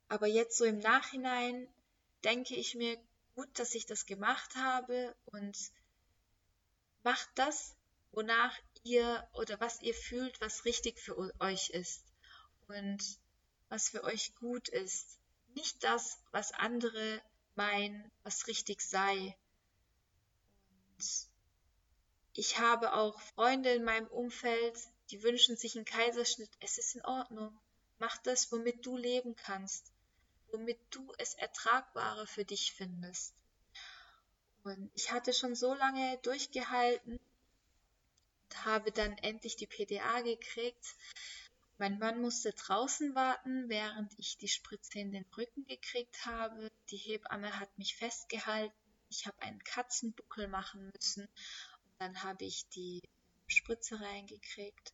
aber 0.07 0.27
jetzt 0.27 0.57
so 0.57 0.63
im 0.63 0.79
Nachhinein 0.79 1.67
denke 2.23 2.55
ich 2.55 2.75
mir, 2.75 2.97
gut, 3.35 3.59
dass 3.59 3.75
ich 3.75 3.85
das 3.85 4.05
gemacht 4.05 4.55
habe 4.55 5.13
und 5.25 5.57
macht 7.03 7.29
das, 7.35 7.75
wonach 8.11 8.57
ihr 8.83 9.27
oder 9.33 9.59
was 9.59 9.81
ihr 9.81 9.93
fühlt, 9.93 10.39
was 10.41 10.65
richtig 10.65 10.99
für 10.99 11.17
euch 11.39 11.69
ist 11.69 12.03
und 12.67 13.19
was 13.69 13.89
für 13.89 14.03
euch 14.03 14.35
gut 14.35 14.69
ist. 14.69 15.19
Nicht 15.55 15.83
das, 15.83 16.19
was 16.31 16.51
andere 16.51 17.21
meinen, 17.55 18.11
was 18.23 18.47
richtig 18.47 18.81
sei. 18.81 19.35
Und 20.97 21.27
ich 22.33 22.59
habe 22.59 22.93
auch 22.93 23.19
Freunde 23.19 23.71
in 23.73 23.83
meinem 23.83 24.07
Umfeld, 24.07 24.77
die 25.11 25.23
wünschen 25.23 25.57
sich 25.57 25.75
einen 25.75 25.85
Kaiserschnitt. 25.85 26.51
Es 26.59 26.77
ist 26.77 26.95
in 26.95 27.05
Ordnung. 27.05 27.57
Mach 27.97 28.17
das, 28.19 28.51
womit 28.51 28.85
du 28.85 28.95
leben 28.95 29.35
kannst, 29.35 29.91
womit 30.51 30.79
du 30.91 31.13
es 31.17 31.33
ertragbarer 31.33 32.27
für 32.27 32.45
dich 32.45 32.73
findest. 32.73 33.33
Und 34.63 34.91
ich 34.93 35.11
hatte 35.11 35.33
schon 35.33 35.55
so 35.55 35.73
lange 35.73 36.17
durchgehalten 36.19 37.19
habe 38.65 38.91
dann 38.91 39.17
endlich 39.19 39.55
die 39.55 39.67
PDA 39.67 40.21
gekriegt. 40.21 40.95
Mein 41.77 41.97
Mann 41.97 42.21
musste 42.21 42.51
draußen 42.51 43.15
warten, 43.15 43.69
während 43.69 44.13
ich 44.19 44.37
die 44.37 44.49
Spritze 44.49 44.99
in 44.99 45.11
den 45.11 45.25
Rücken 45.37 45.65
gekriegt 45.65 46.25
habe. 46.25 46.69
Die 46.89 46.97
Hebamme 46.97 47.59
hat 47.59 47.77
mich 47.77 47.95
festgehalten. 47.95 48.75
Ich 49.09 49.25
habe 49.25 49.41
einen 49.41 49.63
Katzenbuckel 49.63 50.47
machen 50.47 50.91
müssen 50.93 51.23
und 51.23 51.93
dann 51.99 52.23
habe 52.23 52.45
ich 52.45 52.67
die 52.69 53.01
Spritze 53.47 53.99
reingekriegt. 53.99 54.93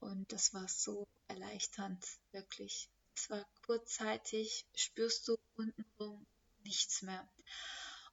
Und 0.00 0.32
das 0.32 0.52
war 0.52 0.66
so 0.66 1.06
erleichternd, 1.28 2.04
wirklich. 2.32 2.90
Es 3.14 3.30
war 3.30 3.46
kurzzeitig, 3.64 4.66
spürst 4.74 5.28
du 5.28 5.38
untenrum 5.54 6.26
nichts 6.64 7.02
mehr. 7.02 7.28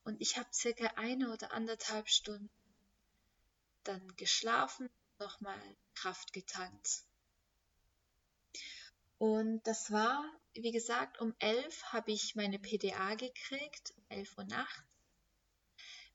Und 0.03 0.21
ich 0.21 0.37
habe 0.37 0.49
circa 0.53 0.85
eine 0.95 1.33
oder 1.33 1.51
anderthalb 1.51 2.07
Stunden 2.07 2.49
dann 3.83 4.15
geschlafen 4.15 4.89
nochmal 5.19 5.59
Kraft 5.95 6.33
getankt. 6.33 7.03
Und 9.17 9.61
das 9.67 9.91
war, 9.91 10.23
wie 10.53 10.71
gesagt, 10.71 11.19
um 11.19 11.35
elf 11.39 11.83
habe 11.91 12.11
ich 12.11 12.35
meine 12.35 12.57
PDA 12.57 13.15
gekriegt, 13.15 13.93
um 13.97 14.03
elf 14.09 14.37
Uhr 14.37 14.45
nachts. 14.45 14.83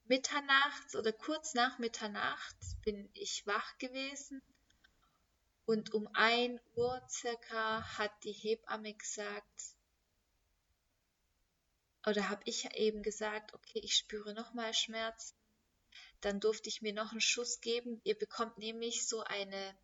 Mitternachts 0.06 0.96
oder 0.96 1.12
kurz 1.12 1.54
nach 1.54 1.78
Mitternacht 1.78 2.56
bin 2.82 3.08
ich 3.14 3.46
wach 3.46 3.78
gewesen 3.78 4.42
und 5.66 5.94
um 5.94 6.08
ein 6.12 6.60
Uhr 6.74 7.02
circa 7.08 7.82
hat 7.98 8.12
die 8.22 8.32
Hebamme 8.32 8.92
gesagt, 8.94 9.76
oder 12.06 12.28
habe 12.28 12.42
ich 12.44 12.66
eben 12.74 13.02
gesagt, 13.02 13.54
okay, 13.54 13.80
ich 13.82 13.96
spüre 13.96 14.34
nochmal 14.34 14.74
Schmerzen 14.74 15.34
dann 16.24 16.40
durfte 16.40 16.70
ich 16.70 16.80
mir 16.80 16.94
noch 16.94 17.10
einen 17.10 17.20
Schuss 17.20 17.60
geben. 17.60 18.00
Ihr 18.02 18.18
bekommt 18.18 18.56
nämlich 18.56 19.06
so 19.06 19.22
eine, 19.24 19.76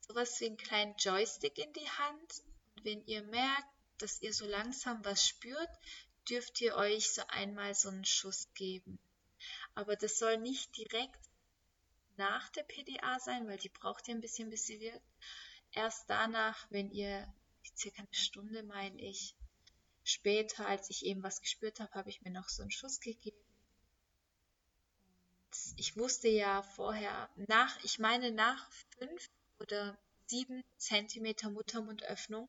sowas 0.00 0.40
wie 0.40 0.46
einen 0.46 0.56
kleinen 0.56 0.96
Joystick 0.96 1.56
in 1.56 1.72
die 1.72 1.88
Hand. 1.88 2.42
Und 2.74 2.84
wenn 2.84 3.06
ihr 3.06 3.22
merkt, 3.22 3.68
dass 3.98 4.20
ihr 4.22 4.34
so 4.34 4.44
langsam 4.44 5.04
was 5.04 5.24
spürt, 5.24 5.70
dürft 6.28 6.60
ihr 6.60 6.74
euch 6.74 7.12
so 7.12 7.22
einmal 7.28 7.76
so 7.76 7.90
einen 7.90 8.04
Schuss 8.04 8.48
geben. 8.54 8.98
Aber 9.76 9.94
das 9.94 10.18
soll 10.18 10.38
nicht 10.38 10.76
direkt 10.76 11.20
nach 12.16 12.48
der 12.48 12.64
PDA 12.64 13.20
sein, 13.20 13.46
weil 13.46 13.58
die 13.58 13.68
braucht 13.68 14.08
ihr 14.08 14.16
ein 14.16 14.20
bisschen, 14.20 14.50
bis 14.50 14.66
sie 14.66 14.80
wirkt. 14.80 15.06
Erst 15.70 16.10
danach, 16.10 16.66
wenn 16.70 16.90
ihr 16.90 17.32
circa 17.76 18.02
eine 18.02 18.14
Stunde, 18.14 18.64
meine 18.64 19.00
ich, 19.00 19.36
später, 20.02 20.66
als 20.66 20.90
ich 20.90 21.06
eben 21.06 21.22
was 21.22 21.40
gespürt 21.40 21.78
habe, 21.78 21.94
habe 21.94 22.10
ich 22.10 22.22
mir 22.22 22.30
noch 22.30 22.48
so 22.48 22.62
einen 22.62 22.72
Schuss 22.72 22.98
gegeben 22.98 23.43
ich 25.76 25.96
wusste 25.96 26.28
ja 26.28 26.62
vorher, 26.62 27.28
nach, 27.36 27.82
ich 27.84 27.98
meine, 27.98 28.30
nach 28.32 28.70
fünf 28.98 29.30
oder 29.58 29.98
sieben 30.26 30.64
Zentimeter 30.76 31.50
Muttermundöffnung 31.50 32.48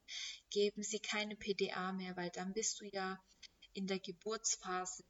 geben 0.49 0.83
sie 0.83 0.99
keine 0.99 1.35
PDA 1.35 1.91
mehr, 1.91 2.15
weil 2.15 2.29
dann 2.29 2.53
bist 2.53 2.79
du 2.79 2.85
ja 2.85 3.21
in 3.73 3.87
der 3.87 3.99
Geburtsphase. 3.99 5.03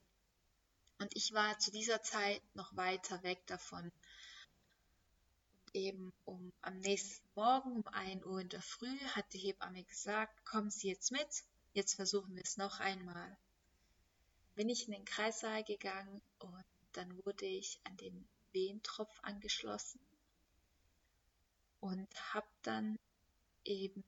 Und 1.00 1.16
ich 1.16 1.34
war 1.34 1.60
zu 1.60 1.72
dieser 1.72 2.02
Zeit 2.02 2.42
noch 2.56 2.76
weiter 2.76 3.22
weg 3.24 3.46
davon. 3.48 3.92
Und 5.54 5.76
eben 5.76 6.14
um 6.24 6.52
am 6.62 6.80
nächsten 6.80 7.28
Morgen 7.36 7.74
um 7.74 7.88
1 7.88 8.26
Uhr 8.26 8.40
in 8.40 8.50
der 8.50 8.62
Früh 8.62 8.98
hat 9.16 9.32
die 9.34 9.40
Hebamme 9.40 9.84
gesagt, 9.84 10.46
kommen 10.46 10.70
Sie 10.70 10.88
jetzt 10.88 11.12
mit, 11.12 11.28
jetzt 11.74 11.96
versuchen 11.96 12.36
wir 12.36 12.44
es 12.44 12.58
noch 12.58 12.80
einmal. 12.80 13.38
Bin 14.56 14.70
ich 14.70 14.88
in 14.88 14.94
den 14.94 15.06
Kreissaal 15.06 15.64
gegangen 15.64 16.22
und 16.40 16.66
dann 16.98 17.26
wurde 17.26 17.46
ich 17.46 17.80
an 17.84 17.98
den 17.98 18.28
Wehentropf 18.52 19.20
angeschlossen 19.22 20.00
und 21.80 22.34
habe 22.34 22.48
dann 22.64 22.98
eben 23.64 24.04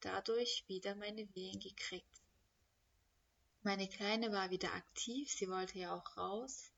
dadurch 0.00 0.64
wieder 0.68 0.94
meine 0.94 1.34
Wehen 1.34 1.58
gekriegt. 1.58 2.22
Meine 3.62 3.88
Kleine 3.88 4.30
war 4.32 4.50
wieder 4.50 4.72
aktiv, 4.74 5.30
sie 5.30 5.48
wollte 5.48 5.78
ja 5.78 5.94
auch 5.94 6.16
raus. 6.16 6.70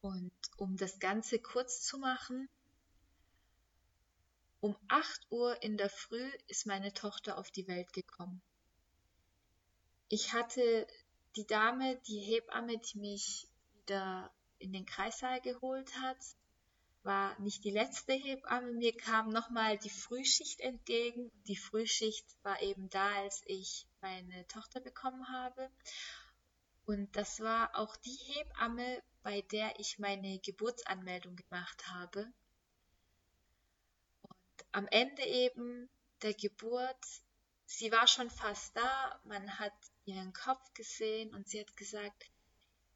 Und 0.00 0.32
um 0.56 0.76
das 0.76 0.98
Ganze 0.98 1.38
kurz 1.38 1.82
zu 1.82 1.98
machen, 1.98 2.48
um 4.60 4.76
8 4.88 5.30
Uhr 5.30 5.62
in 5.62 5.76
der 5.76 5.90
Früh 5.90 6.30
ist 6.48 6.66
meine 6.66 6.92
Tochter 6.92 7.38
auf 7.38 7.50
die 7.50 7.68
Welt 7.68 7.92
gekommen. 7.92 8.42
Ich 10.08 10.32
hatte 10.32 10.86
die 11.36 11.46
Dame, 11.46 11.96
die 12.06 12.18
Hebamme, 12.18 12.78
die 12.78 12.98
mich 12.98 13.47
wieder 13.88 14.30
in 14.58 14.72
den 14.72 14.84
Kreissaal 14.84 15.40
geholt 15.40 15.96
hat, 15.96 16.18
war 17.04 17.38
nicht 17.40 17.64
die 17.64 17.70
letzte 17.70 18.12
Hebamme. 18.12 18.72
Mir 18.72 18.94
kam 18.94 19.30
nochmal 19.30 19.78
die 19.78 19.88
Frühschicht 19.88 20.60
entgegen. 20.60 21.30
Die 21.46 21.56
Frühschicht 21.56 22.26
war 22.42 22.60
eben 22.60 22.90
da, 22.90 23.14
als 23.22 23.42
ich 23.46 23.86
meine 24.02 24.46
Tochter 24.48 24.80
bekommen 24.80 25.26
habe. 25.28 25.70
Und 26.84 27.16
das 27.16 27.40
war 27.40 27.74
auch 27.76 27.96
die 27.96 28.18
Hebamme, 28.26 29.02
bei 29.22 29.40
der 29.42 29.78
ich 29.80 29.98
meine 29.98 30.38
Geburtsanmeldung 30.40 31.36
gemacht 31.36 31.88
habe. 31.88 32.30
Und 34.20 34.66
am 34.72 34.86
Ende 34.88 35.22
eben 35.24 35.88
der 36.22 36.34
Geburt, 36.34 37.06
sie 37.64 37.90
war 37.90 38.06
schon 38.06 38.28
fast 38.28 38.76
da, 38.76 39.20
man 39.24 39.58
hat 39.58 39.72
ihren 40.04 40.32
Kopf 40.32 40.74
gesehen 40.74 41.34
und 41.34 41.48
sie 41.48 41.60
hat 41.60 41.76
gesagt, 41.76 42.30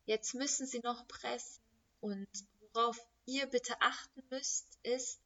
jetzt 0.05 0.35
müssen 0.35 0.67
Sie 0.67 0.81
noch 0.81 1.07
pressen 1.09 1.63
und 2.01 2.29
worauf 2.73 2.99
ihr 3.27 3.47
bitte 3.47 3.81
achten 3.81 4.23
müsst, 4.31 4.79
ist, 4.83 5.21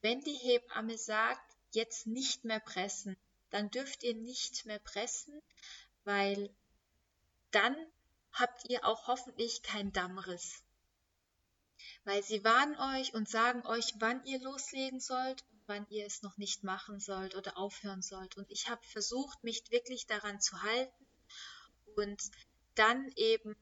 wenn 0.00 0.20
die 0.20 0.34
Hebamme 0.34 0.98
sagt, 0.98 1.56
jetzt 1.72 2.06
nicht 2.06 2.44
mehr 2.44 2.60
pressen, 2.60 3.16
dann 3.50 3.70
dürft 3.70 4.02
ihr 4.02 4.14
nicht 4.14 4.64
mehr 4.66 4.78
pressen, 4.78 5.40
weil 6.04 6.54
dann 7.50 7.76
habt 8.32 8.68
ihr 8.68 8.84
auch 8.86 9.06
hoffentlich 9.06 9.62
keinen 9.62 9.92
Dammriss. 9.92 10.62
Weil 12.04 12.22
sie 12.22 12.42
warnen 12.44 12.76
euch 12.76 13.12
und 13.14 13.28
sagen 13.28 13.64
euch, 13.66 13.94
wann 13.98 14.24
ihr 14.24 14.40
loslegen 14.40 15.00
sollt 15.00 15.42
und 15.50 15.62
wann 15.66 15.86
ihr 15.90 16.06
es 16.06 16.22
noch 16.22 16.36
nicht 16.38 16.64
machen 16.64 16.98
sollt 16.98 17.34
oder 17.34 17.58
aufhören 17.58 18.02
sollt. 18.02 18.36
Und 18.36 18.50
ich 18.50 18.68
habe 18.68 18.82
versucht, 18.86 19.44
mich 19.44 19.70
wirklich 19.70 20.06
daran 20.06 20.40
zu 20.40 20.62
halten 20.62 21.06
und 21.96 22.22
dann 22.74 23.08
eben 23.16 23.54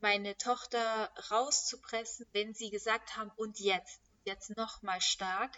meine 0.00 0.36
Tochter 0.36 1.12
rauszupressen, 1.30 2.26
wenn 2.32 2.54
sie 2.54 2.70
gesagt 2.70 3.16
haben, 3.16 3.30
und 3.36 3.58
jetzt, 3.58 4.00
jetzt 4.24 4.56
nochmal 4.56 5.00
stark. 5.00 5.56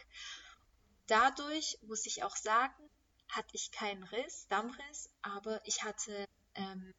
Dadurch 1.07 1.79
muss 1.83 2.07
ich 2.07 2.23
auch 2.23 2.37
sagen, 2.37 2.91
hatte 3.29 3.55
ich 3.55 3.71
keinen 3.71 4.05
Riss, 4.05 4.47
Dammriss, 4.49 5.11
aber 5.23 5.61
ich 5.65 5.83
hatte 5.83 6.27
ähm, 6.55 6.95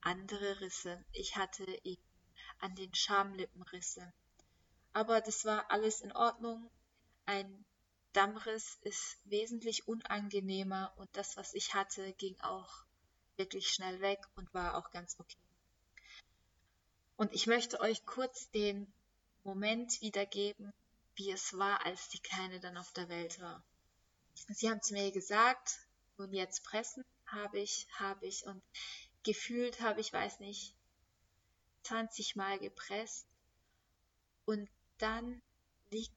andere 0.00 0.60
Risse. 0.60 1.04
Ich 1.12 1.36
hatte 1.36 1.64
eben 1.84 2.02
an 2.60 2.74
den 2.74 2.94
Schamlippen 2.94 3.62
Risse. 3.62 4.12
Aber 4.92 5.20
das 5.20 5.44
war 5.44 5.70
alles 5.70 6.00
in 6.00 6.12
Ordnung. 6.12 6.70
Ein 7.26 7.64
Dammriss 8.12 8.78
ist 8.82 9.18
wesentlich 9.24 9.88
unangenehmer 9.88 10.92
und 10.96 11.08
das, 11.16 11.36
was 11.36 11.52
ich 11.54 11.74
hatte, 11.74 12.12
ging 12.12 12.38
auch 12.40 12.84
wirklich 13.36 13.68
schnell 13.68 14.00
weg 14.00 14.20
und 14.36 14.52
war 14.54 14.76
auch 14.76 14.90
ganz 14.90 15.18
okay. 15.18 15.36
Und 17.16 17.32
ich 17.32 17.46
möchte 17.46 17.80
euch 17.80 18.04
kurz 18.06 18.50
den 18.50 18.92
Moment 19.44 20.00
wiedergeben, 20.00 20.72
wie 21.16 21.30
es 21.30 21.56
war, 21.56 21.84
als 21.86 22.08
die 22.08 22.20
Kleine 22.20 22.60
dann 22.60 22.76
auf 22.76 22.92
der 22.92 23.08
Welt 23.08 23.40
war. 23.40 23.62
Sie 24.48 24.68
haben 24.68 24.82
zu 24.82 24.94
mir 24.94 25.12
gesagt, 25.12 25.78
und 26.16 26.32
jetzt 26.32 26.64
pressen, 26.64 27.04
habe 27.26 27.60
ich, 27.60 27.86
habe 27.98 28.26
ich. 28.26 28.44
Und 28.46 28.62
gefühlt 29.22 29.80
habe 29.80 30.00
ich, 30.00 30.12
weiß 30.12 30.40
nicht, 30.40 30.74
20 31.84 32.36
Mal 32.36 32.58
gepresst. 32.58 33.26
Und 34.44 34.68
dann 34.98 35.42
liegt 35.90 36.14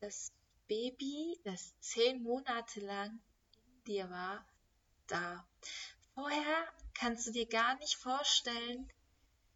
das 0.00 0.32
Baby, 0.68 1.40
das 1.44 1.74
zehn 1.80 2.22
Monate 2.22 2.80
lang 2.80 3.20
in 3.66 3.84
dir 3.84 4.10
war, 4.10 4.46
da. 5.06 5.46
Vorher 6.14 6.72
kannst 6.94 7.26
du 7.26 7.32
dir 7.32 7.46
gar 7.46 7.76
nicht 7.78 7.96
vorstellen, 7.96 8.92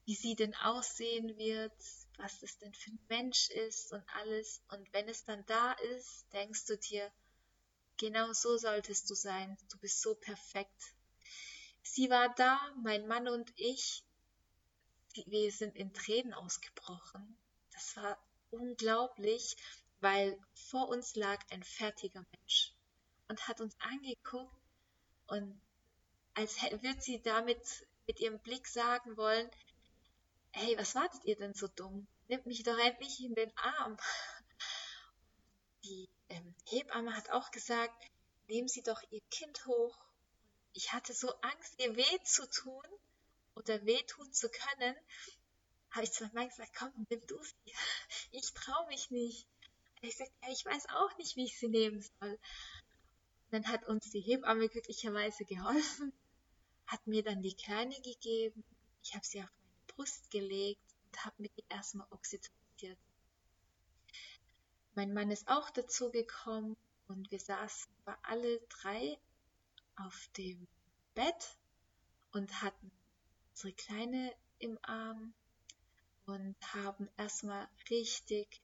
wie 0.05 0.15
sie 0.15 0.35
denn 0.35 0.55
aussehen 0.57 1.37
wird, 1.39 1.73
was 2.17 2.43
es 2.43 2.59
denn 2.59 2.75
für 2.75 2.91
ein 2.91 3.07
Mensch 3.09 3.51
ist 3.51 3.93
und 3.93 4.05
alles. 4.15 4.61
Und 4.69 4.93
wenn 4.93 5.09
es 5.09 5.25
dann 5.25 5.45
da 5.47 5.73
ist, 5.73 6.27
denkst 6.33 6.67
du 6.67 6.77
dir, 6.77 7.11
genau 7.97 8.33
so 8.33 8.57
solltest 8.57 9.09
du 9.11 9.15
sein. 9.15 9.57
Du 9.71 9.79
bist 9.79 10.01
so 10.01 10.15
perfekt. 10.15 10.95
Sie 11.83 12.11
war 12.11 12.35
da, 12.35 12.59
mein 12.83 13.07
Mann 13.07 13.29
und 13.29 13.53
ich. 13.57 14.03
Wir 15.27 15.53
sind 15.53 15.77
in 15.77 15.93
Tränen 15.93 16.33
ausgebrochen. 16.33 17.37
Das 17.73 17.97
war 17.97 18.19
unglaublich, 18.51 19.57
weil 20.01 20.39
vor 20.55 20.89
uns 20.89 21.15
lag 21.15 21.39
ein 21.51 21.63
fertiger 21.63 22.25
Mensch 22.33 22.75
und 23.29 23.47
hat 23.49 23.61
uns 23.61 23.75
angeguckt 23.81 24.55
und 25.27 25.61
als 26.35 26.61
würde 26.63 27.01
sie 27.01 27.21
damit 27.23 27.87
mit 28.07 28.21
ihrem 28.21 28.39
Blick 28.41 28.67
sagen 28.67 29.17
wollen, 29.17 29.51
hey, 30.53 30.77
was 30.79 30.95
wartet 30.95 31.25
ihr 31.25 31.37
denn 31.37 31.55
so 31.55 31.69
dumm? 31.69 32.07
Nehmt 32.29 32.47
mich 32.47 32.63
doch 32.63 32.79
endlich 32.79 33.21
in 33.21 33.35
den 33.35 33.53
Arm. 33.57 33.97
Die 35.85 36.09
ähm, 36.29 36.55
Hebamme 36.67 37.17
hat 37.17 37.31
auch 37.31 37.51
gesagt, 37.51 38.11
nehmen 38.49 38.69
Sie 38.69 38.83
doch 38.83 39.03
Ihr 39.11 39.21
Kind 39.31 39.67
hoch. 39.67 39.99
Ich 40.75 40.93
hatte 40.93 41.13
so 41.13 41.33
Angst, 41.41 41.75
ihr 41.79 41.97
weh 41.97 42.23
zu 42.25 42.49
tun 42.49 42.85
oder 43.55 43.85
wehtun 43.85 44.33
zu 44.33 44.49
können. 44.49 44.97
Habe 45.91 46.05
ich 46.05 46.13
zweimal 46.13 46.49
gesagt, 46.49 46.75
komm, 46.79 47.07
nimm 47.11 47.27
du 47.27 47.43
sie. 47.43 47.75
Ich 48.31 48.55
traue 48.55 48.87
mich 48.87 49.11
nicht. 49.11 49.47
Ich 50.01 50.17
sagte, 50.17 50.33
ja, 50.43 50.51
ich 50.51 50.65
weiß 50.65 50.89
auch 50.89 51.17
nicht, 51.19 51.37
wie 51.37 51.45
ich 51.45 51.59
sie 51.59 51.69
nehmen 51.69 52.01
soll. 52.01 52.39
Dann 53.51 53.69
hat 53.69 53.87
uns 53.87 54.11
die 54.11 54.21
Hebamme 54.21 54.69
glücklicherweise 54.69 55.45
geholfen, 55.45 56.13
hat 56.87 57.07
mir 57.07 57.23
dann 57.23 57.43
die 57.43 57.55
Kleine 57.55 57.95
gegeben. 58.01 58.65
Ich 59.03 59.15
habe 59.15 59.27
sie 59.27 59.43
auf 59.43 59.51
Brust 59.95 60.31
gelegt 60.31 60.83
und 61.07 61.25
habe 61.25 61.43
mit 61.43 61.53
ihr 61.57 61.65
erstmal 61.69 62.07
oxytociert. 62.11 62.99
Mein 64.95 65.15
Mann 65.15 65.31
ist 65.31 65.49
auch 65.49 65.71
dazu 65.71 66.11
gekommen 66.11 66.77
und 67.09 67.31
wir 67.31 67.41
saßen 67.41 67.91
bei 68.05 68.15
alle 68.23 68.61
drei 68.69 69.19
auf 69.97 70.29
dem 70.37 70.67
Bett 71.15 71.57
und 72.33 72.63
hatten 72.63 72.91
unsere 73.51 73.73
Kleine 73.73 74.35
im 74.59 74.79
Arm 74.83 75.35
und 76.27 76.57
haben 76.75 77.09
erstmal 77.17 77.69
richtig 77.91 78.63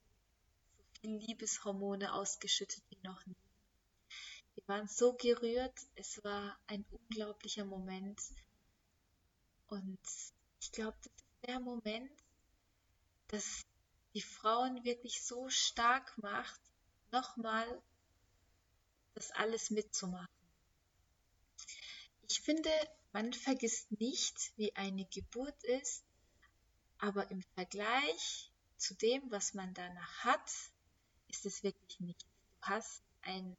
so 0.76 0.84
viel 1.00 1.16
Liebeshormone 1.18 2.12
ausgeschüttet 2.12 2.82
wie 2.90 2.98
noch 3.02 3.24
nie. 3.26 3.36
Wir 4.54 4.66
waren 4.66 4.88
so 4.88 5.12
gerührt, 5.14 5.78
es 5.94 6.22
war 6.24 6.58
ein 6.66 6.84
unglaublicher 6.90 7.64
Moment 7.64 8.20
und 9.68 9.98
ich 10.60 10.72
glaube, 10.72 10.96
das 11.02 11.12
ist 11.12 11.46
der 11.46 11.60
Moment, 11.60 12.10
das 13.28 13.64
die 14.14 14.22
Frauen 14.22 14.84
wirklich 14.84 15.22
so 15.22 15.48
stark 15.48 16.16
macht, 16.18 16.60
nochmal 17.12 17.82
das 19.14 19.30
alles 19.32 19.70
mitzumachen. 19.70 20.28
Ich 22.28 22.40
finde, 22.40 22.70
man 23.12 23.32
vergisst 23.32 23.90
nicht, 24.00 24.52
wie 24.56 24.74
eine 24.76 25.04
Geburt 25.06 25.62
ist, 25.64 26.04
aber 26.98 27.30
im 27.30 27.42
Vergleich 27.54 28.50
zu 28.76 28.94
dem, 28.94 29.30
was 29.30 29.54
man 29.54 29.74
danach 29.74 30.24
hat, 30.24 30.50
ist 31.28 31.46
es 31.46 31.62
wirklich 31.62 32.00
nichts. 32.00 32.24
Du 32.60 32.66
hast 32.66 33.02
ein 33.22 33.56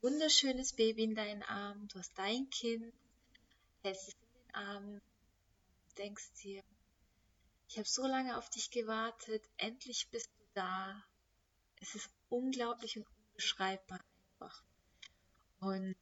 wunderschönes 0.00 0.72
Baby 0.74 1.04
in 1.04 1.14
deinen 1.14 1.42
Armen, 1.42 1.88
du 1.88 1.98
hast 1.98 2.16
dein 2.16 2.48
Kind, 2.50 2.92
hältst 3.82 4.08
es 4.08 4.14
in 4.14 4.42
den 4.42 4.54
Armen, 4.54 5.02
denkst 5.98 6.32
dir, 6.42 6.62
ich 7.68 7.76
habe 7.76 7.88
so 7.88 8.06
lange 8.06 8.38
auf 8.38 8.48
dich 8.50 8.70
gewartet, 8.70 9.46
endlich 9.58 10.08
bist 10.10 10.30
du 10.38 10.44
da. 10.54 11.04
Es 11.80 11.94
ist 11.94 12.10
unglaublich 12.30 12.96
und 12.96 13.06
unbeschreibbar 13.06 14.00
einfach. 14.32 14.62
Und 15.60 15.96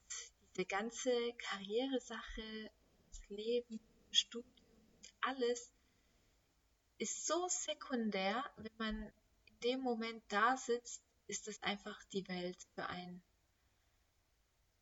diese 0.55 0.67
ganze 0.67 1.11
Karrieresache, 1.39 2.71
das 3.09 3.29
Leben, 3.29 3.81
Studium, 4.13 4.55
alles 5.23 5.73
ist 6.99 7.27
so 7.27 7.49
sekundär, 7.49 8.45
wenn 8.57 8.77
man 8.79 9.13
in 9.47 9.61
dem 9.65 9.81
Moment 9.81 10.23
da 10.29 10.57
sitzt, 10.57 11.03
ist 11.27 11.49
es 11.49 11.63
einfach 11.63 12.03
die 12.13 12.27
Welt 12.29 12.57
für 12.75 12.87
einen. 12.87 13.23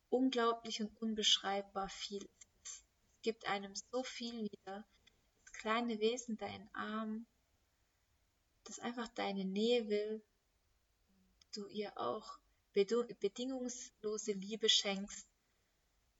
Unglaublich 0.09 0.81
und 0.81 0.95
unbeschreibbar 1.01 1.89
viel. 1.89 2.29
Es 2.63 2.83
gibt 3.23 3.47
einem 3.47 3.73
so 3.75 4.03
viel 4.03 4.49
wieder 4.51 4.85
kleine 5.57 5.99
Wesen, 5.99 6.37
dein 6.37 6.69
Arm, 6.73 7.25
das 8.63 8.79
einfach 8.79 9.07
deine 9.09 9.45
Nähe 9.45 9.87
will 9.89 10.23
du 11.55 11.67
ihr 11.67 11.97
auch 11.97 12.37
bedingungslose 12.73 14.33
Liebe 14.33 14.69
schenkst. 14.69 15.27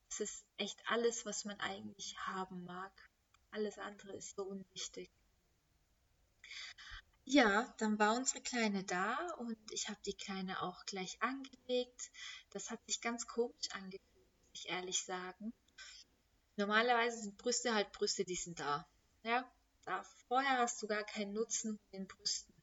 Das 0.10 0.21
ist 0.21 0.45
echt 0.58 0.82
alles, 0.88 1.26
was 1.26 1.43
man 1.45 1.60
eigentlich 1.60 2.17
haben 2.19 2.63
mag. 2.63 2.91
Alles 3.52 3.78
andere 3.78 4.13
ist 4.13 4.36
so 4.36 4.43
unwichtig. 4.43 5.10
Ja, 7.26 7.74
dann 7.80 7.98
war 7.98 8.15
unsere 8.15 8.41
Kleine 8.41 8.84
da 8.84 9.17
und 9.39 9.58
ich 9.71 9.89
habe 9.89 10.00
die 10.06 10.13
Kleine 10.13 10.62
auch 10.62 10.86
gleich 10.86 11.21
angelegt. 11.21 12.12
Das 12.52 12.69
hat 12.69 12.86
sich 12.86 13.02
ganz 13.02 13.26
komisch 13.28 13.69
angefühlt, 13.71 14.30
muss 14.39 14.50
ich 14.54 14.69
ehrlich 14.69 15.04
sagen. 15.04 15.54
Normalerweise 16.56 17.24
sind 17.24 17.38
Brüste 17.38 17.74
halt 17.74 17.91
Brüste, 17.91 18.24
die 18.24 18.36
sind 18.36 18.60
da. 18.60 18.88
Ja, 19.25 19.51
da 19.85 20.03
vorher 20.27 20.59
hast 20.59 20.83
du 20.83 20.88
gar 20.88 21.03
keinen 21.03 21.33
Nutzen 21.33 21.79
von 21.79 21.91
den 21.91 22.07
Brüsten. 22.07 22.53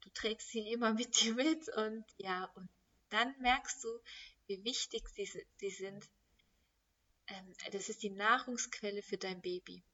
Du 0.00 0.10
trägst 0.10 0.48
sie 0.48 0.72
immer 0.72 0.92
mit 0.94 1.20
dir 1.20 1.34
mit 1.34 1.68
und 1.68 2.04
ja, 2.18 2.46
und 2.56 2.68
dann 3.10 3.38
merkst 3.38 3.84
du, 3.84 3.88
wie 4.48 4.64
wichtig 4.64 5.08
sie, 5.10 5.30
sie 5.58 5.70
sind. 5.70 6.10
ähm, 7.28 7.54
das 7.70 7.88
ist 7.88 8.02
die 8.02 8.10
Nahrungsquelle 8.10 9.00
für 9.00 9.16
dein 9.16 9.40
Baby. 9.40 9.84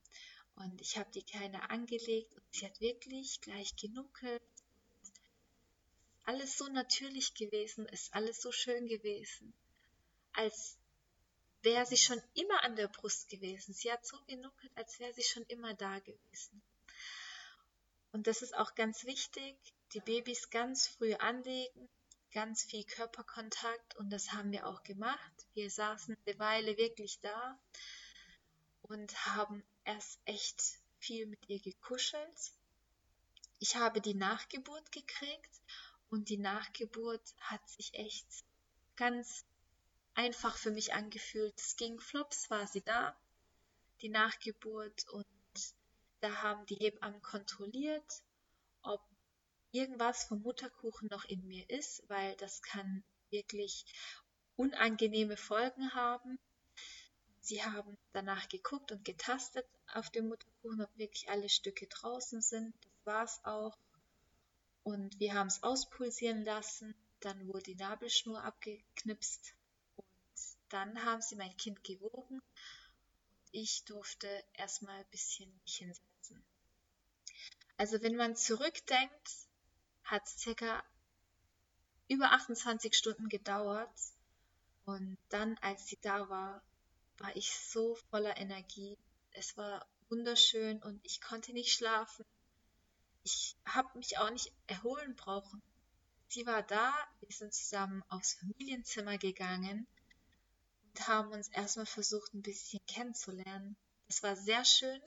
Und 0.54 0.80
ich 0.80 0.96
habe 0.96 1.10
die 1.10 1.24
Kleine 1.24 1.68
angelegt 1.68 2.34
und 2.34 2.44
sie 2.52 2.64
hat 2.64 2.80
wirklich 2.80 3.42
gleich 3.42 3.76
genuckelt. 3.76 4.42
Alles 6.24 6.56
so 6.56 6.68
natürlich 6.68 7.34
gewesen, 7.34 7.84
ist 7.86 8.14
alles 8.14 8.40
so 8.40 8.50
schön 8.50 8.88
gewesen, 8.88 9.52
als 10.32 10.78
wäre 11.66 11.84
sie 11.84 11.96
schon 11.96 12.22
immer 12.34 12.62
an 12.62 12.76
der 12.76 12.86
Brust 12.86 13.28
gewesen. 13.28 13.74
Sie 13.74 13.90
hat 13.90 14.06
so 14.06 14.16
genuckelt, 14.28 14.70
als 14.76 15.00
wäre 15.00 15.12
sie 15.12 15.24
schon 15.24 15.42
immer 15.48 15.74
da 15.74 15.98
gewesen. 15.98 16.62
Und 18.12 18.28
das 18.28 18.40
ist 18.40 18.56
auch 18.56 18.76
ganz 18.76 19.04
wichtig, 19.04 19.56
die 19.92 19.98
Babys 19.98 20.48
ganz 20.50 20.86
früh 20.86 21.14
anlegen, 21.14 21.88
ganz 22.30 22.62
viel 22.62 22.84
Körperkontakt 22.84 23.96
und 23.96 24.10
das 24.10 24.32
haben 24.32 24.52
wir 24.52 24.68
auch 24.68 24.84
gemacht. 24.84 25.46
Wir 25.54 25.68
saßen 25.68 26.16
eine 26.24 26.38
Weile 26.38 26.76
wirklich 26.76 27.18
da 27.20 27.58
und 28.82 29.26
haben 29.26 29.64
erst 29.84 30.20
echt 30.24 30.62
viel 31.00 31.26
mit 31.26 31.48
ihr 31.48 31.58
gekuschelt. 31.60 32.52
Ich 33.58 33.74
habe 33.74 34.00
die 34.00 34.14
Nachgeburt 34.14 34.92
gekriegt 34.92 35.60
und 36.10 36.28
die 36.28 36.38
Nachgeburt 36.38 37.34
hat 37.40 37.68
sich 37.68 37.92
echt 37.94 38.44
ganz 38.94 39.44
einfach 40.16 40.56
für 40.56 40.70
mich 40.70 40.94
angefühlt. 40.94 41.54
Es 41.56 41.76
ging 41.76 42.00
flops, 42.00 42.50
war 42.50 42.66
sie 42.66 42.80
da, 42.80 43.16
die 44.00 44.08
Nachgeburt 44.08 45.08
und 45.10 45.26
da 46.20 46.42
haben 46.42 46.64
die 46.66 46.76
Hebammen 46.76 47.20
kontrolliert, 47.22 48.22
ob 48.82 49.00
irgendwas 49.70 50.24
vom 50.24 50.40
Mutterkuchen 50.42 51.08
noch 51.08 51.24
in 51.26 51.46
mir 51.46 51.68
ist, 51.68 52.02
weil 52.08 52.34
das 52.36 52.62
kann 52.62 53.04
wirklich 53.30 53.84
unangenehme 54.56 55.36
Folgen 55.36 55.92
haben. 55.92 56.38
Sie 57.40 57.62
haben 57.62 57.96
danach 58.12 58.48
geguckt 58.48 58.90
und 58.92 59.04
getastet 59.04 59.66
auf 59.92 60.10
dem 60.10 60.28
Mutterkuchen, 60.28 60.82
ob 60.82 60.96
wirklich 60.96 61.28
alle 61.28 61.48
Stücke 61.48 61.86
draußen 61.86 62.40
sind. 62.40 62.74
Das 62.80 63.06
war 63.06 63.24
es 63.24 63.40
auch. 63.44 63.76
Und 64.82 65.20
wir 65.20 65.34
haben 65.34 65.48
es 65.48 65.62
auspulsieren 65.62 66.42
lassen. 66.44 66.94
Dann 67.20 67.46
wurde 67.46 67.64
die 67.64 67.76
Nabelschnur 67.76 68.42
abgeknipst. 68.42 69.55
Dann 70.68 71.04
haben 71.04 71.22
sie 71.22 71.36
mein 71.36 71.56
Kind 71.56 71.82
gewogen. 71.84 72.40
Und 72.40 72.42
ich 73.52 73.84
durfte 73.84 74.44
erstmal 74.54 74.98
ein 74.98 75.10
bisschen 75.10 75.52
mich 75.62 75.76
hinsetzen. 75.76 76.44
Also 77.76 78.02
wenn 78.02 78.16
man 78.16 78.36
zurückdenkt, 78.36 79.30
hat 80.04 80.26
es 80.26 80.38
circa 80.38 80.82
über 82.08 82.32
28 82.32 82.94
Stunden 82.94 83.28
gedauert. 83.28 83.90
Und 84.84 85.18
dann, 85.28 85.58
als 85.58 85.86
sie 85.86 85.98
da 86.00 86.28
war, 86.28 86.62
war 87.18 87.34
ich 87.34 87.50
so 87.50 87.96
voller 88.10 88.36
Energie. 88.36 88.96
Es 89.32 89.56
war 89.56 89.86
wunderschön 90.08 90.82
und 90.82 91.00
ich 91.04 91.20
konnte 91.20 91.52
nicht 91.52 91.72
schlafen. 91.72 92.24
Ich 93.24 93.56
habe 93.64 93.98
mich 93.98 94.18
auch 94.18 94.30
nicht 94.30 94.52
erholen 94.68 95.16
brauchen. 95.16 95.60
Sie 96.28 96.46
war 96.46 96.62
da, 96.62 96.94
wir 97.20 97.34
sind 97.34 97.52
zusammen 97.52 98.04
aufs 98.08 98.34
Familienzimmer 98.34 99.18
gegangen 99.18 99.86
haben 101.00 101.32
uns 101.32 101.48
erstmal 101.48 101.86
versucht, 101.86 102.34
ein 102.34 102.42
bisschen 102.42 102.80
kennenzulernen. 102.86 103.76
Das 104.08 104.22
war 104.22 104.36
sehr 104.36 104.64
schön. 104.64 105.00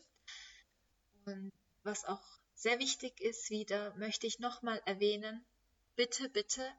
Und 1.25 1.51
was 1.83 2.05
auch 2.05 2.21
sehr 2.55 2.79
wichtig 2.79 3.19
ist 3.21 3.49
wieder, 3.49 3.95
möchte 3.95 4.27
ich 4.27 4.39
nochmal 4.39 4.81
erwähnen, 4.85 5.45
bitte, 5.95 6.29
bitte 6.29 6.69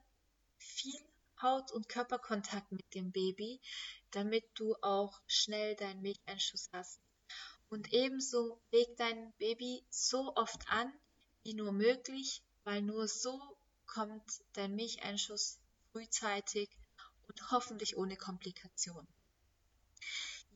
viel 0.58 1.00
Haut- 1.40 1.72
und 1.72 1.88
Körperkontakt 1.88 2.70
mit 2.70 2.94
dem 2.94 3.12
Baby, 3.12 3.60
damit 4.10 4.44
du 4.54 4.74
auch 4.82 5.20
schnell 5.26 5.74
deinen 5.76 6.02
Milcheinschuss 6.02 6.68
hast. 6.72 7.00
Und 7.70 7.92
ebenso 7.92 8.60
leg 8.72 8.96
dein 8.96 9.32
Baby 9.38 9.84
so 9.88 10.34
oft 10.36 10.68
an, 10.68 10.92
wie 11.42 11.54
nur 11.54 11.72
möglich, 11.72 12.42
weil 12.64 12.82
nur 12.82 13.08
so 13.08 13.40
kommt 13.86 14.42
dein 14.52 14.74
Milcheinschuss 14.74 15.58
frühzeitig 15.92 16.68
und 17.30 17.50
hoffentlich 17.50 17.96
ohne 17.96 18.16
Komplikation. 18.16 19.06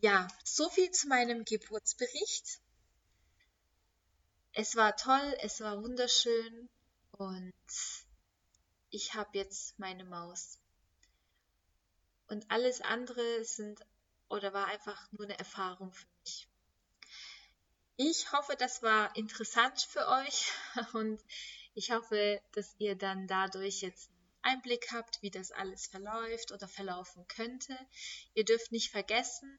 Ja, 0.00 0.28
so 0.44 0.68
viel 0.68 0.90
zu 0.90 1.08
meinem 1.08 1.44
Geburtsbericht 1.44 2.60
es 4.56 4.76
war 4.76 4.96
toll, 4.96 5.36
es 5.40 5.60
war 5.60 5.82
wunderschön 5.82 6.68
und 7.10 7.52
ich 8.90 9.14
habe 9.14 9.36
jetzt 9.36 9.76
meine 9.80 10.04
Maus. 10.04 10.60
Und 12.28 12.48
alles 12.52 12.80
andere 12.80 13.44
sind 13.44 13.80
oder 14.28 14.52
war 14.52 14.68
einfach 14.68 15.10
nur 15.10 15.24
eine 15.24 15.38
Erfahrung 15.38 15.92
für 15.92 16.06
mich. 16.20 16.48
Ich 17.96 18.32
hoffe, 18.32 18.54
das 18.56 18.82
war 18.82 19.14
interessant 19.16 19.80
für 19.82 20.06
euch 20.06 20.52
und 20.94 21.20
ich 21.74 21.90
hoffe, 21.90 22.40
dass 22.52 22.76
ihr 22.78 22.94
dann 22.94 23.26
dadurch 23.26 23.82
jetzt 23.82 24.08
Einblick 24.44 24.92
habt, 24.92 25.20
wie 25.22 25.30
das 25.30 25.50
alles 25.50 25.86
verläuft 25.86 26.52
oder 26.52 26.68
verlaufen 26.68 27.26
könnte. 27.28 27.76
Ihr 28.34 28.44
dürft 28.44 28.72
nicht 28.72 28.90
vergessen, 28.90 29.58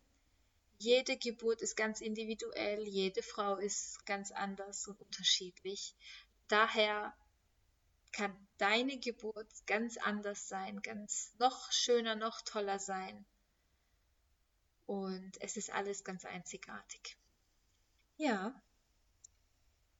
jede 0.78 1.17
Geburt 1.17 1.62
ist 1.62 1.78
ganz 1.78 2.02
individuell, 2.02 2.86
jede 2.88 3.24
Frau 3.24 3.56
ist 3.56 4.06
ganz 4.06 4.32
anders 4.32 4.88
und 4.88 5.00
unterschiedlich. 5.02 5.95
Daher 6.48 7.15
kann 8.12 8.36
deine 8.58 8.98
Geburt 8.98 9.48
ganz 9.67 9.98
anders 9.98 10.48
sein, 10.48 10.82
ganz 10.82 11.34
noch 11.39 11.71
schöner, 11.71 12.15
noch 12.15 12.41
toller 12.41 12.80
sein. 12.80 13.26
Und 14.86 15.41
es 15.41 15.58
ist 15.58 15.71
alles 15.71 16.04
ganz 16.04 16.26
einzigartig. 16.26 17.17
Ja, 18.17 18.62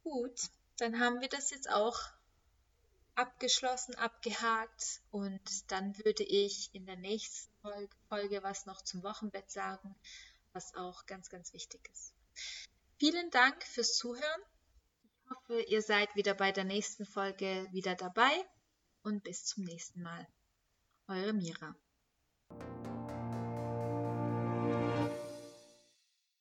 gut, 0.04 0.50
dann 0.78 1.00
haben 1.00 1.21
wir 1.21 1.30
das 1.30 1.52
jetzt 1.52 1.69
auch 1.69 2.00
abgeschlossen, 3.15 3.95
abgehakt 3.95 5.01
und 5.12 5.71
dann 5.71 5.97
würde 5.99 6.23
ich 6.23 6.73
in 6.73 6.86
der 6.86 6.97
nächsten 6.97 7.54
Folge 8.10 8.43
was 8.43 8.65
noch 8.65 8.82
zum 8.82 9.04
Wochenbett 9.04 9.49
sagen 9.49 9.95
was 10.56 10.73
auch 10.73 11.06
ganz, 11.06 11.30
ganz 11.30 11.54
wichtig 11.54 11.88
ist. 11.91 12.13
Vielen 12.97 13.30
Dank 13.30 13.62
fürs 13.63 13.97
Zuhören. 13.97 14.41
Ich 15.04 15.30
hoffe, 15.30 15.62
ihr 15.62 15.82
seid 15.82 16.15
wieder 16.15 16.34
bei 16.34 16.51
der 16.51 16.63
nächsten 16.63 17.06
Folge 17.06 17.67
wieder 17.71 17.95
dabei 17.95 18.32
und 19.04 19.23
bis 19.23 19.43
zum 19.43 19.65
nächsten 19.65 20.01
Mal. 20.01 20.28
Eure 21.08 21.34
Mira. 21.34 21.75